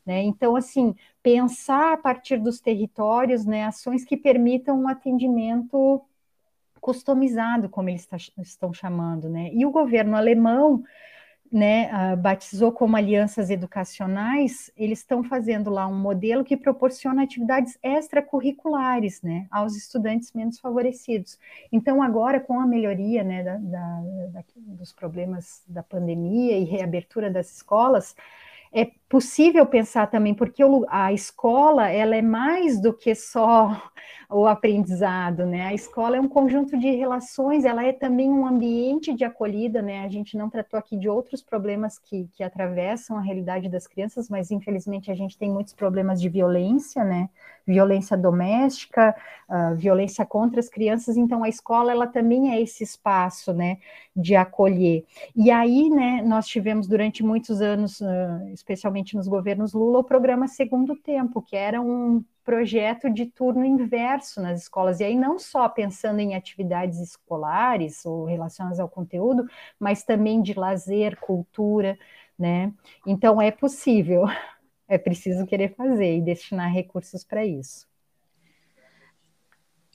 Né? 0.06 0.24
Então, 0.24 0.56
assim, 0.56 0.96
pensar 1.22 1.94
a 1.94 1.98
partir 1.98 2.38
dos 2.38 2.60
territórios, 2.60 3.46
né, 3.46 3.66
ações 3.66 4.04
que 4.04 4.18
permitam 4.18 4.82
um 4.82 4.88
atendimento 4.88 6.02
customizado, 6.82 7.70
como 7.70 7.90
eles 7.90 8.06
estão 8.40 8.74
chamando, 8.74 9.30
né? 9.30 9.50
E 9.54 9.66
o 9.66 9.72
governo 9.72 10.18
alemão 10.18 10.84
né, 11.54 12.16
batizou 12.16 12.72
como 12.72 12.98
alianças 12.98 13.52
educacionais, 13.52 14.72
eles 14.76 15.00
estão 15.00 15.24
fazendo 15.24 15.70
lá 15.70 15.86
um 15.86 15.96
modelo 15.96 16.44
que 16.44 16.58
proporciona 16.58 17.22
atividades 17.22 17.78
extracurriculares, 17.84 19.22
né, 19.22 19.46
aos 19.52 19.76
estudantes 19.76 20.34
menos 20.34 20.60
favorecidos. 20.60 21.38
Então, 21.72 22.02
agora, 22.02 22.40
com 22.40 22.60
a 22.60 22.66
melhoria, 22.66 23.24
né, 23.24 23.44
da, 23.44 23.58
da, 23.58 24.02
da, 24.32 24.44
dos 24.56 24.92
problemas 24.92 25.62
da 25.68 25.84
pandemia 25.84 26.58
e 26.58 26.64
reabertura 26.64 27.30
das 27.30 27.56
escolas, 27.56 28.16
é 28.74 28.90
possível 29.14 29.64
pensar 29.64 30.08
também, 30.08 30.34
porque 30.34 30.64
a 30.88 31.14
escola 31.14 31.88
ela 31.88 32.16
é 32.16 32.22
mais 32.24 32.82
do 32.82 32.92
que 32.92 33.14
só 33.14 33.80
o 34.28 34.48
aprendizado, 34.48 35.46
né? 35.46 35.68
A 35.68 35.74
escola 35.76 36.18
é 36.18 36.20
um 36.20 36.28
conjunto 36.28 36.76
de 36.76 36.90
relações, 36.90 37.64
ela 37.64 37.86
é 37.86 37.94
também 37.94 38.28
um 38.28 38.48
ambiente 38.48 39.14
de 39.14 39.24
acolhida, 39.24 39.84
né? 39.84 40.04
A 40.04 40.10
gente 40.10 40.36
não 40.36 40.50
tratou 40.50 40.80
aqui 40.80 40.98
de 40.98 41.08
outros 41.08 41.44
problemas 41.44 42.00
que, 42.00 42.28
que 42.34 42.44
atravessam 42.44 43.16
a 43.16 43.22
realidade 43.22 43.70
das 43.70 43.86
crianças, 43.86 44.28
mas 44.30 44.50
infelizmente 44.50 45.12
a 45.12 45.14
gente 45.14 45.38
tem 45.38 45.52
muitos 45.52 45.74
problemas 45.74 46.20
de 46.20 46.28
violência, 46.28 47.04
né? 47.04 47.30
Violência 47.68 48.18
doméstica, 48.18 49.16
uh, 49.48 49.76
violência 49.76 50.26
contra 50.26 50.60
as 50.60 50.68
crianças, 50.68 51.16
então 51.16 51.44
a 51.44 51.50
escola 51.50 51.92
ela 51.92 52.08
também 52.08 52.52
é 52.52 52.60
esse 52.60 52.84
espaço, 52.84 53.54
né? 53.54 53.78
De 54.16 54.36
acolher. 54.36 55.06
E 55.36 55.52
aí, 55.52 55.90
né? 55.92 56.24
Nós 56.26 56.48
tivemos 56.48 56.88
durante 56.88 57.24
muitos 57.24 57.62
anos, 57.62 58.02
uh, 58.02 58.50
especialmente 58.52 59.03
nos 59.12 59.28
governos 59.28 59.74
Lula, 59.74 60.00
o 60.00 60.04
programa 60.04 60.48
Segundo 60.48 60.96
Tempo, 60.96 61.42
que 61.42 61.56
era 61.56 61.82
um 61.82 62.24
projeto 62.44 63.10
de 63.10 63.26
turno 63.26 63.66
inverso 63.66 64.42
nas 64.42 64.62
escolas, 64.62 65.00
e 65.00 65.04
aí 65.04 65.16
não 65.16 65.40
só 65.40 65.70
pensando 65.70 66.20
em 66.20 66.36
atividades 66.36 67.00
escolares 67.00 68.06
ou 68.06 68.26
relacionadas 68.26 68.80
ao 68.80 68.90
conteúdo, 68.90 69.46
mas 69.80 70.04
também 70.04 70.42
de 70.42 70.54
lazer, 70.54 71.18
cultura, 71.20 71.98
né? 72.38 72.74
Então 73.06 73.42
é 73.42 73.52
possível, 73.52 74.26
é 74.88 74.98
preciso 74.98 75.46
querer 75.46 75.76
fazer 75.76 76.18
e 76.18 76.22
destinar 76.22 76.72
recursos 76.72 77.24
para 77.24 77.46
isso. 77.46 77.88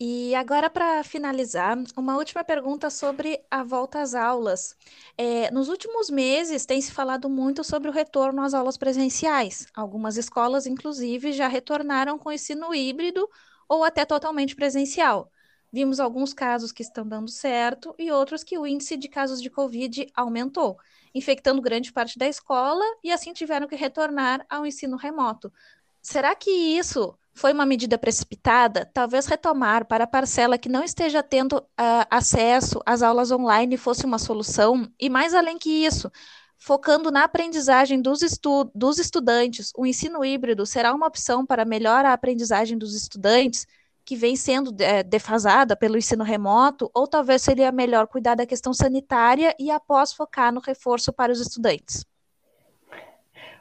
E 0.01 0.33
agora, 0.37 0.71
para 0.71 1.03
finalizar, 1.03 1.77
uma 1.97 2.17
última 2.17 2.45
pergunta 2.45 2.89
sobre 2.89 3.45
a 3.51 3.65
volta 3.65 4.01
às 4.01 4.15
aulas. 4.15 4.77
É, 5.17 5.51
nos 5.51 5.69
últimos 5.69 6.09
meses, 6.09 6.65
tem 6.65 6.81
se 6.81 6.93
falado 6.93 7.29
muito 7.29 7.65
sobre 7.65 7.89
o 7.89 7.93
retorno 7.93 8.43
às 8.43 8.55
aulas 8.55 8.77
presenciais. 8.77 9.67
Algumas 9.75 10.17
escolas, 10.17 10.67
inclusive, 10.67 11.33
já 11.33 11.49
retornaram 11.49 12.17
com 12.17 12.31
ensino 12.31 12.73
híbrido 12.73 13.29
ou 13.69 13.83
até 13.83 14.05
totalmente 14.05 14.55
presencial. 14.55 15.33
Vimos 15.73 15.99
alguns 15.99 16.33
casos 16.33 16.71
que 16.71 16.83
estão 16.83 17.07
dando 17.07 17.29
certo 17.29 17.93
e 17.99 18.11
outros 18.13 18.45
que 18.45 18.57
o 18.57 18.67
índice 18.67 18.97
de 18.97 19.09
casos 19.09 19.43
de 19.43 19.51
Covid 19.51 20.07
aumentou, 20.15 20.79
infectando 21.13 21.61
grande 21.61 21.93
parte 21.93 22.17
da 22.17 22.29
escola 22.29 22.85
e 23.03 23.11
assim 23.11 23.33
tiveram 23.33 23.67
que 23.67 23.75
retornar 23.75 24.47
ao 24.49 24.65
ensino 24.65 24.97
remoto. 24.97 25.53
Será 26.01 26.35
que 26.37 26.51
isso 26.51 27.19
foi 27.39 27.53
uma 27.53 27.65
medida 27.65 27.97
precipitada, 27.97 28.91
talvez 28.93 29.27
retomar 29.27 29.87
para 29.87 30.05
a 30.05 30.09
parcela 30.09 30.59
que 30.59 30.69
não 30.69 30.83
esteja 30.83 31.23
tendo 31.23 31.59
uh, 31.59 32.05
acesso 32.11 32.81
às 32.85 33.01
aulas 33.01 33.31
online 33.31 33.77
fosse 33.77 34.05
uma 34.05 34.19
solução, 34.19 34.91
e 34.99 35.09
mais 35.09 35.33
além 35.33 35.57
que 35.57 35.71
isso, 35.71 36.11
focando 36.59 37.13
na 37.13 37.23
aprendizagem 37.23 38.03
dos, 38.03 38.23
estu 38.23 38.71
dos 38.75 38.99
estudantes, 38.99 39.73
o 39.77 39.87
ensino 39.87 40.25
híbrido 40.25 40.67
será 40.67 40.93
uma 40.93 41.07
opção 41.07 41.47
para 41.47 41.65
melhorar 41.65 42.11
a 42.11 42.13
aprendizagem 42.13 42.77
dos 42.77 42.93
estudantes, 42.95 43.67
que 44.05 44.17
vem 44.17 44.35
sendo 44.35 44.75
é, 44.83 45.03
defasada 45.03 45.77
pelo 45.77 45.97
ensino 45.97 46.25
remoto, 46.25 46.91
ou 46.93 47.07
talvez 47.07 47.43
seria 47.43 47.71
melhor 47.71 48.09
cuidar 48.09 48.35
da 48.35 48.47
questão 48.47 48.75
sanitária 48.75 49.55
e 49.61 49.71
após 49.71 50.13
focar 50.13 50.53
no 50.53 50.61
reforço 50.61 51.13
para 51.13 51.31
os 51.31 51.41
estudantes? 51.41 52.05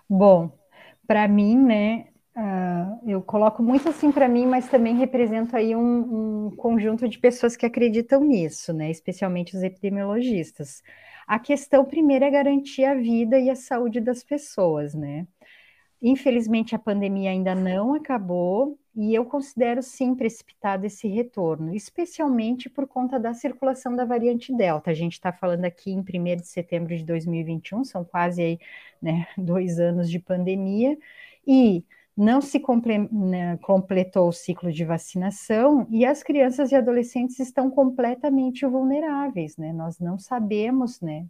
Bom, 0.10 0.50
para 1.06 1.28
mim, 1.28 1.58
né, 1.58 2.08
Uh, 2.38 3.10
eu 3.10 3.19
coloco 3.19 3.63
muito 3.63 3.89
assim 3.89 4.12
para 4.12 4.30
mim, 4.30 4.45
mas 4.45 4.69
também 4.69 4.95
represento 4.95 5.58
aí 5.58 5.76
um, 5.76 6.45
um, 6.45 6.56
conjunto 6.56 7.10
de 7.10 7.17
pessoas 7.17 7.58
que 7.58 7.65
acreditam 7.65 8.23
nisso, 8.23 8.71
né? 8.71 8.91
Especialmente 8.91 9.58
os 9.58 9.63
epidemiologistas. 9.63 10.84
A 11.26 11.39
questão 11.39 11.84
primeiro 11.84 12.26
é 12.26 12.30
garantir 12.30 12.86
a 12.86 12.93
vida 12.93 13.39
e 13.39 13.50
a 13.50 13.56
saúde 13.56 14.00
das 14.00 14.23
pessoas, 14.23 14.93
né? 14.93 15.26
Infelizmente 16.00 16.76
a 16.76 16.80
pandemia 16.80 17.32
ainda 17.32 17.56
não 17.56 17.95
acabou 17.95 18.78
e 18.95 19.15
eu 19.15 19.26
considero 19.26 19.82
sim 19.82 20.13
precipitado 20.13 20.86
esse 20.86 21.08
retorno, 21.08 21.73
especialmente 21.73 22.69
por 22.69 22.88
conta 22.88 23.19
da 23.19 23.34
circulação 23.34 23.95
da 23.95 24.06
variante 24.06 24.56
Delta. 24.56 24.91
A 24.91 24.93
gente 24.93 25.13
está 25.13 25.34
falando 25.34 25.65
aqui 25.65 25.91
em 25.91 26.02
1 26.02 26.36
de 26.36 26.47
setembro 26.47 26.95
de 26.95 27.04
2021, 27.04 27.84
são 27.84 28.06
quase 28.06 28.43
aí, 28.43 28.60
né, 29.02 29.26
dois 29.36 29.80
anos 29.80 30.08
de 30.08 30.19
pandemia, 30.19 30.95
e 31.47 31.84
não 32.17 32.41
se 32.41 32.60
comple 32.60 32.97
né, 33.12 33.58
completou 33.58 34.30
o 34.30 34.34
ciclo 34.34 34.71
de 34.71 34.84
vacinação 34.84 35.86
e 35.91 36.03
as 36.03 36.23
crianças 36.23 36.71
e 36.71 36.75
adolescentes 36.75 37.38
estão 37.39 37.69
completamente 37.69 38.65
vulneráveis, 38.65 39.56
né? 39.56 39.71
Nós 39.71 39.99
não 39.99 40.17
sabemos, 40.17 40.99
né? 40.99 41.27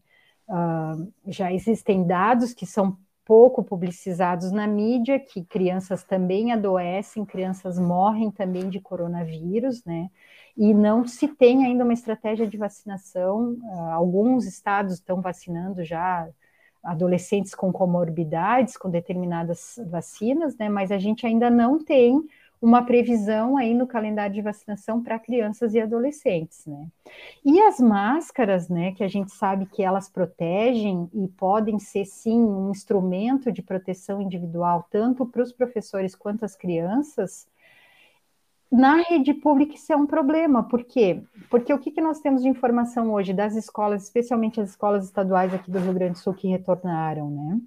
Uh, 0.48 1.12
já 1.28 1.52
existem 1.52 2.08
dados 2.08 2.54
que 2.54 2.66
são 2.66 2.98
pouco 3.26 3.62
publicizados 3.62 4.54
na 4.54 4.66
mídia, 4.66 5.20
que 5.20 5.44
crianças 5.44 6.06
também 6.06 6.54
adoecem, 6.54 7.26
crianças 7.26 7.78
morrem 7.78 8.32
também 8.32 8.70
de 8.70 8.80
coronavírus, 8.80 9.84
né? 9.84 10.10
E 10.56 10.74
não 10.74 11.06
se 11.06 11.28
tem 11.28 11.66
ainda 11.66 11.84
uma 11.84 11.94
estratégia 11.94 12.48
de 12.48 12.58
vacinação. 12.58 13.58
Uh, 13.62 13.90
alguns 13.92 14.46
estados 14.46 14.94
estão 14.94 15.22
vacinando 15.22 15.84
já 15.84 16.30
adolescentes 16.84 17.54
com 17.54 17.72
comorbidades, 17.72 18.78
com 18.78 18.90
determinadas 18.90 19.80
vacinas, 19.88 20.58
né? 20.58 20.70
Mas 20.70 20.92
a 20.92 20.98
gente 20.98 21.26
ainda 21.26 21.50
não 21.50 21.84
tem 21.84 22.24
uma 22.62 22.84
previsão 22.84 23.56
aí 23.56 23.74
no 23.74 23.86
calendário 23.86 24.34
de 24.34 24.42
vacinação 24.42 25.02
para 25.02 25.20
crianças 25.20 25.74
e 25.74 25.80
adolescentes, 25.80 26.66
né? 26.66 26.88
E 27.46 27.60
as 27.62 27.80
máscaras, 27.80 28.68
né, 28.68 28.92
que 28.94 29.04
a 29.04 29.08
gente 29.08 29.32
sabe 29.32 29.68
que 29.68 29.84
elas 29.84 30.10
protegem 30.10 31.08
e 31.14 31.28
podem 31.28 31.78
ser 31.78 32.06
sim 32.06 32.40
um 32.40 32.72
instrumento 32.72 33.52
de 33.52 33.62
proteção 33.62 34.22
individual 34.22 34.88
tanto 34.90 35.26
para 35.26 35.44
os 35.44 35.52
professores 35.52 36.16
quanto 36.16 36.44
as 36.44 36.56
crianças, 36.56 37.48
na 38.72 38.98
rede 39.04 39.34
pública 39.34 39.76
isso 39.76 39.92
é 39.92 39.96
um 39.96 40.06
problema, 40.06 40.64
por 40.64 40.84
quê? 40.84 41.22
Porque 41.50 41.74
o 41.74 41.80
que, 41.80 41.92
que 41.92 42.02
nós 42.02 42.20
temos 42.20 42.42
de 42.42 42.50
informação 42.50 43.12
hoje 43.12 43.34
das 43.34 43.56
escolas, 43.56 44.04
especialmente 44.04 44.60
as 44.60 44.72
escolas 44.72 45.06
estaduais 45.06 45.54
aqui 45.54 45.72
do 45.72 45.80
Rio 45.80 45.94
Grande 45.94 46.14
do 46.14 46.20
Sul 46.20 46.34
que 46.34 46.48
retornaram, 46.48 47.30
né? 47.30 47.62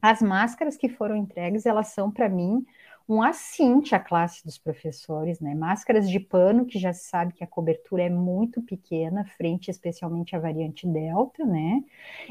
As 0.00 0.22
máscaras 0.22 0.76
que 0.76 0.88
foram 0.88 1.16
entregues, 1.16 1.66
elas 1.66 1.88
são, 1.88 2.10
para 2.10 2.28
mim, 2.28 2.64
um 3.08 3.22
assinte 3.22 3.94
à 3.94 4.00
classe 4.00 4.44
dos 4.44 4.58
professores, 4.58 5.38
né? 5.38 5.54
Máscaras 5.54 6.10
de 6.10 6.18
pano, 6.18 6.66
que 6.66 6.78
já 6.78 6.92
se 6.92 7.08
sabe 7.08 7.32
que 7.32 7.44
a 7.44 7.46
cobertura 7.46 8.02
é 8.02 8.10
muito 8.10 8.60
pequena, 8.60 9.24
frente 9.24 9.70
especialmente 9.70 10.34
à 10.34 10.40
variante 10.40 10.86
Delta, 10.86 11.44
né? 11.44 11.84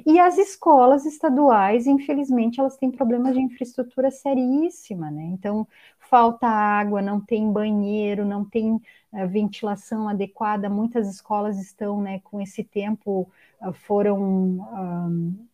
E 0.06 0.20
as 0.20 0.38
escolas 0.38 1.06
estaduais, 1.06 1.88
infelizmente, 1.88 2.60
elas 2.60 2.78
têm 2.78 2.92
problemas 2.92 3.34
de 3.34 3.42
infraestrutura 3.42 4.12
seríssima, 4.12 5.10
né? 5.10 5.24
Então, 5.24 5.66
falta 6.00 6.48
água, 6.48 7.02
não 7.02 7.22
tem 7.22 7.52
banheiro, 7.52 8.26
não 8.26 8.44
tem 8.44 8.74
uh, 8.74 8.82
ventilação 9.30 10.10
adequada. 10.10 10.70
Muitas 10.70 11.08
escolas 11.08 11.58
estão, 11.58 12.02
né, 12.02 12.20
com 12.20 12.42
esse 12.42 12.64
tempo, 12.64 13.30
uh, 13.62 13.74
foram. 13.74 14.20
Um, 14.20 15.48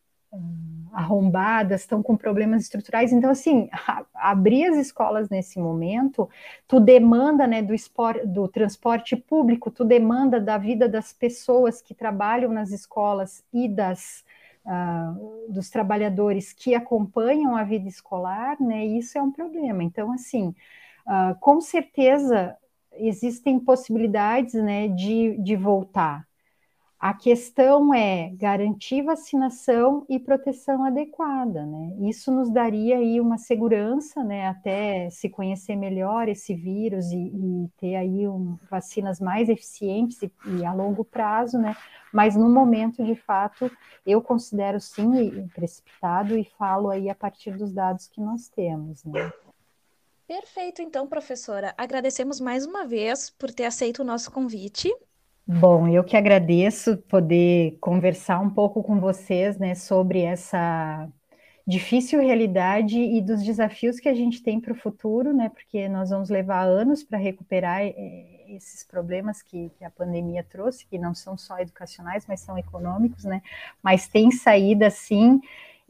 arrombadas, 0.94 1.82
estão 1.82 2.04
com 2.04 2.18
problemas 2.18 2.64
estruturais. 2.64 3.12
Então, 3.12 3.30
assim, 3.30 3.70
a, 3.72 4.06
abrir 4.14 4.66
as 4.66 4.78
escolas 4.78 5.30
nesse 5.30 5.60
momento, 5.60 6.30
tu 6.68 6.80
demanda 6.80 7.48
né, 7.48 7.62
do, 7.62 7.74
espor, 7.74 8.26
do 8.26 8.48
transporte 8.48 9.16
público, 9.16 9.72
tu 9.72 9.86
demanda 9.86 10.40
da 10.40 10.58
vida 10.58 10.88
das 10.88 11.14
pessoas 11.14 11.82
que 11.82 11.94
trabalham 11.94 12.52
nas 12.52 12.72
escolas 12.72 13.44
e 13.54 13.70
das, 13.70 14.24
uh, 14.66 15.52
dos 15.52 15.70
trabalhadores 15.70 16.52
que 16.54 16.76
acompanham 16.76 17.56
a 17.56 17.64
vida 17.64 17.88
escolar, 17.88 18.58
né? 18.60 18.86
Isso 18.86 19.18
é 19.18 19.22
um 19.22 19.32
problema. 19.32 19.84
Então, 19.84 20.12
assim, 20.12 20.54
uh, 21.08 21.40
com 21.40 21.62
certeza 21.62 22.58
existem 22.94 23.60
possibilidades 23.60 24.54
né, 24.56 24.90
de, 24.90 25.38
de 25.38 25.56
voltar. 25.56 26.28
A 27.02 27.16
questão 27.16 27.92
é 27.96 28.30
garantir 28.36 29.02
vacinação 29.02 30.06
e 30.08 30.20
proteção 30.20 30.84
adequada, 30.84 31.66
né? 31.66 31.96
Isso 32.08 32.32
nos 32.32 32.52
daria 32.52 32.98
aí 32.98 33.20
uma 33.20 33.40
segurança, 33.40 34.24
né? 34.24 34.48
Até 34.48 35.10
se 35.10 35.28
conhecer 35.28 35.76
melhor 35.76 36.30
esse 36.30 36.54
vírus 36.54 37.08
e, 37.08 37.18
e 37.18 37.70
ter 37.80 37.96
aí 37.96 38.28
um, 38.28 38.56
vacinas 38.70 39.20
mais 39.20 39.50
eficientes 39.50 40.22
e, 40.22 40.32
e, 40.60 40.64
a 40.64 40.72
longo 40.76 41.04
prazo, 41.04 41.58
né? 41.58 41.76
Mas 42.14 42.36
no 42.36 42.48
momento, 42.48 43.04
de 43.04 43.16
fato, 43.16 43.72
eu 44.06 44.22
considero 44.22 44.80
sim 44.80 45.48
precipitado 45.56 46.38
e 46.38 46.44
falo 46.44 46.92
aí 46.92 47.10
a 47.10 47.16
partir 47.16 47.58
dos 47.58 47.74
dados 47.74 48.08
que 48.08 48.22
nós 48.22 48.48
temos, 48.48 49.04
né? 49.06 49.34
Perfeito, 50.28 50.84
então, 50.84 51.08
professora. 51.08 51.74
Agradecemos 51.76 52.40
mais 52.40 52.64
uma 52.64 52.86
vez 52.86 53.32
por 53.32 53.50
ter 53.50 53.66
aceito 53.66 54.04
o 54.04 54.06
nosso 54.06 54.30
convite 54.30 54.94
Bom, 55.46 55.88
eu 55.88 56.04
que 56.04 56.16
agradeço 56.16 56.98
poder 56.98 57.78
conversar 57.82 58.40
um 58.40 58.50
pouco 58.50 58.82
com 58.84 59.00
vocês, 59.00 59.58
né, 59.58 59.76
sobre 59.76 60.22
essa 60.22 61.10
difícil 61.68 62.22
realidade 62.22 62.98
e 63.00 63.22
dos 63.22 63.44
desafios 63.44 64.00
que 64.00 64.10
a 64.10 64.14
gente 64.14 64.42
tem 64.42 64.60
para 64.60 64.74
o 64.74 64.76
futuro, 64.76 65.34
né, 65.34 65.50
porque 65.50 65.88
nós 65.90 66.10
vamos 66.10 66.30
levar 66.30 66.64
anos 66.64 67.04
para 67.04 67.18
recuperar 67.18 67.82
é, 67.82 68.46
esses 68.50 68.84
problemas 68.84 69.42
que, 69.42 69.70
que, 69.78 69.84
a 69.84 69.90
pandemia 69.90 70.44
trouxe, 70.44 70.86
que 70.86 70.98
não 70.98 71.14
são 71.14 71.38
só 71.38 71.60
educacionais, 71.60 72.26
mas 72.28 72.40
são 72.42 72.58
econômicos, 72.58 73.24
né, 73.26 73.42
mas 73.84 74.08
tem 74.08 74.32
saída 74.32 74.90
sim 74.90 75.40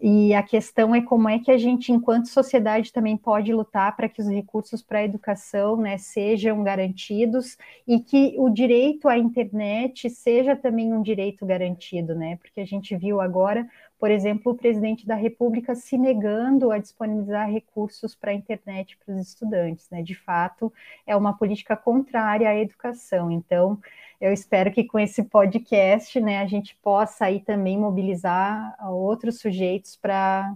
e 0.04 0.34
a 0.34 0.42
questão 0.42 0.96
é 0.96 1.02
como 1.02 1.30
é 1.30 1.38
que 1.38 1.52
a 1.52 1.58
gente, 1.60 1.92
enquanto 1.92 2.26
sociedade, 2.26 2.92
também 2.92 3.16
pode 3.16 3.54
lutar 3.54 3.96
para 3.96 4.10
que 4.10 4.20
os 4.20 4.28
recursos 4.28 4.82
para 4.82 4.98
a 4.98 5.04
educação 5.04 5.78
né, 5.78 5.96
sejam 6.00 6.64
garantidos 6.64 7.56
e 7.88 8.00
que 8.00 8.34
o 8.40 8.50
direito 8.50 9.08
à 9.08 9.16
internet 9.16 10.10
seja 10.10 10.56
também 10.56 10.92
um 10.92 11.04
direito 11.04 11.46
garantido, 11.46 12.16
né? 12.16 12.36
Porque 12.38 12.60
a 12.60 12.66
gente 12.66 12.96
viu 12.98 13.22
agora, 13.22 13.70
por 14.00 14.10
exemplo, 14.10 14.54
o 14.54 14.56
presidente 14.56 15.06
da 15.06 15.14
República 15.14 15.76
se 15.76 16.00
negando 16.00 16.72
a 16.72 16.80
disponibilizar 16.80 17.52
recursos 17.52 18.16
para 18.16 18.32
a 18.32 18.34
internet 18.34 18.98
para 19.06 19.14
os 19.14 19.22
estudantes, 19.22 19.88
né? 19.92 20.02
De 20.02 20.16
fato, 20.16 20.74
é 21.06 21.16
uma 21.16 21.38
política 21.38 21.78
contrária 21.78 22.50
à 22.50 22.58
educação. 22.58 23.30
Então, 23.30 23.78
eu 24.22 24.32
espero 24.32 24.72
que 24.72 24.84
com 24.84 25.00
esse 25.00 25.24
podcast, 25.24 26.22
né, 26.22 26.40
a 26.40 26.46
gente 26.46 26.78
possa 26.82 27.26
aí 27.26 27.40
também 27.40 27.76
mobilizar 27.76 28.76
outros 28.88 29.40
sujeitos 29.40 29.96
para 29.96 30.54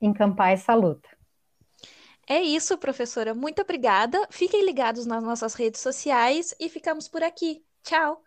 encampar 0.00 0.50
essa 0.50 0.74
luta. 0.74 1.08
É 2.26 2.42
isso, 2.42 2.76
professora. 2.76 3.32
Muito 3.32 3.62
obrigada. 3.62 4.26
Fiquem 4.30 4.64
ligados 4.64 5.06
nas 5.06 5.22
nossas 5.22 5.54
redes 5.54 5.80
sociais 5.80 6.54
e 6.58 6.68
ficamos 6.68 7.06
por 7.06 7.22
aqui. 7.22 7.62
Tchau! 7.84 8.23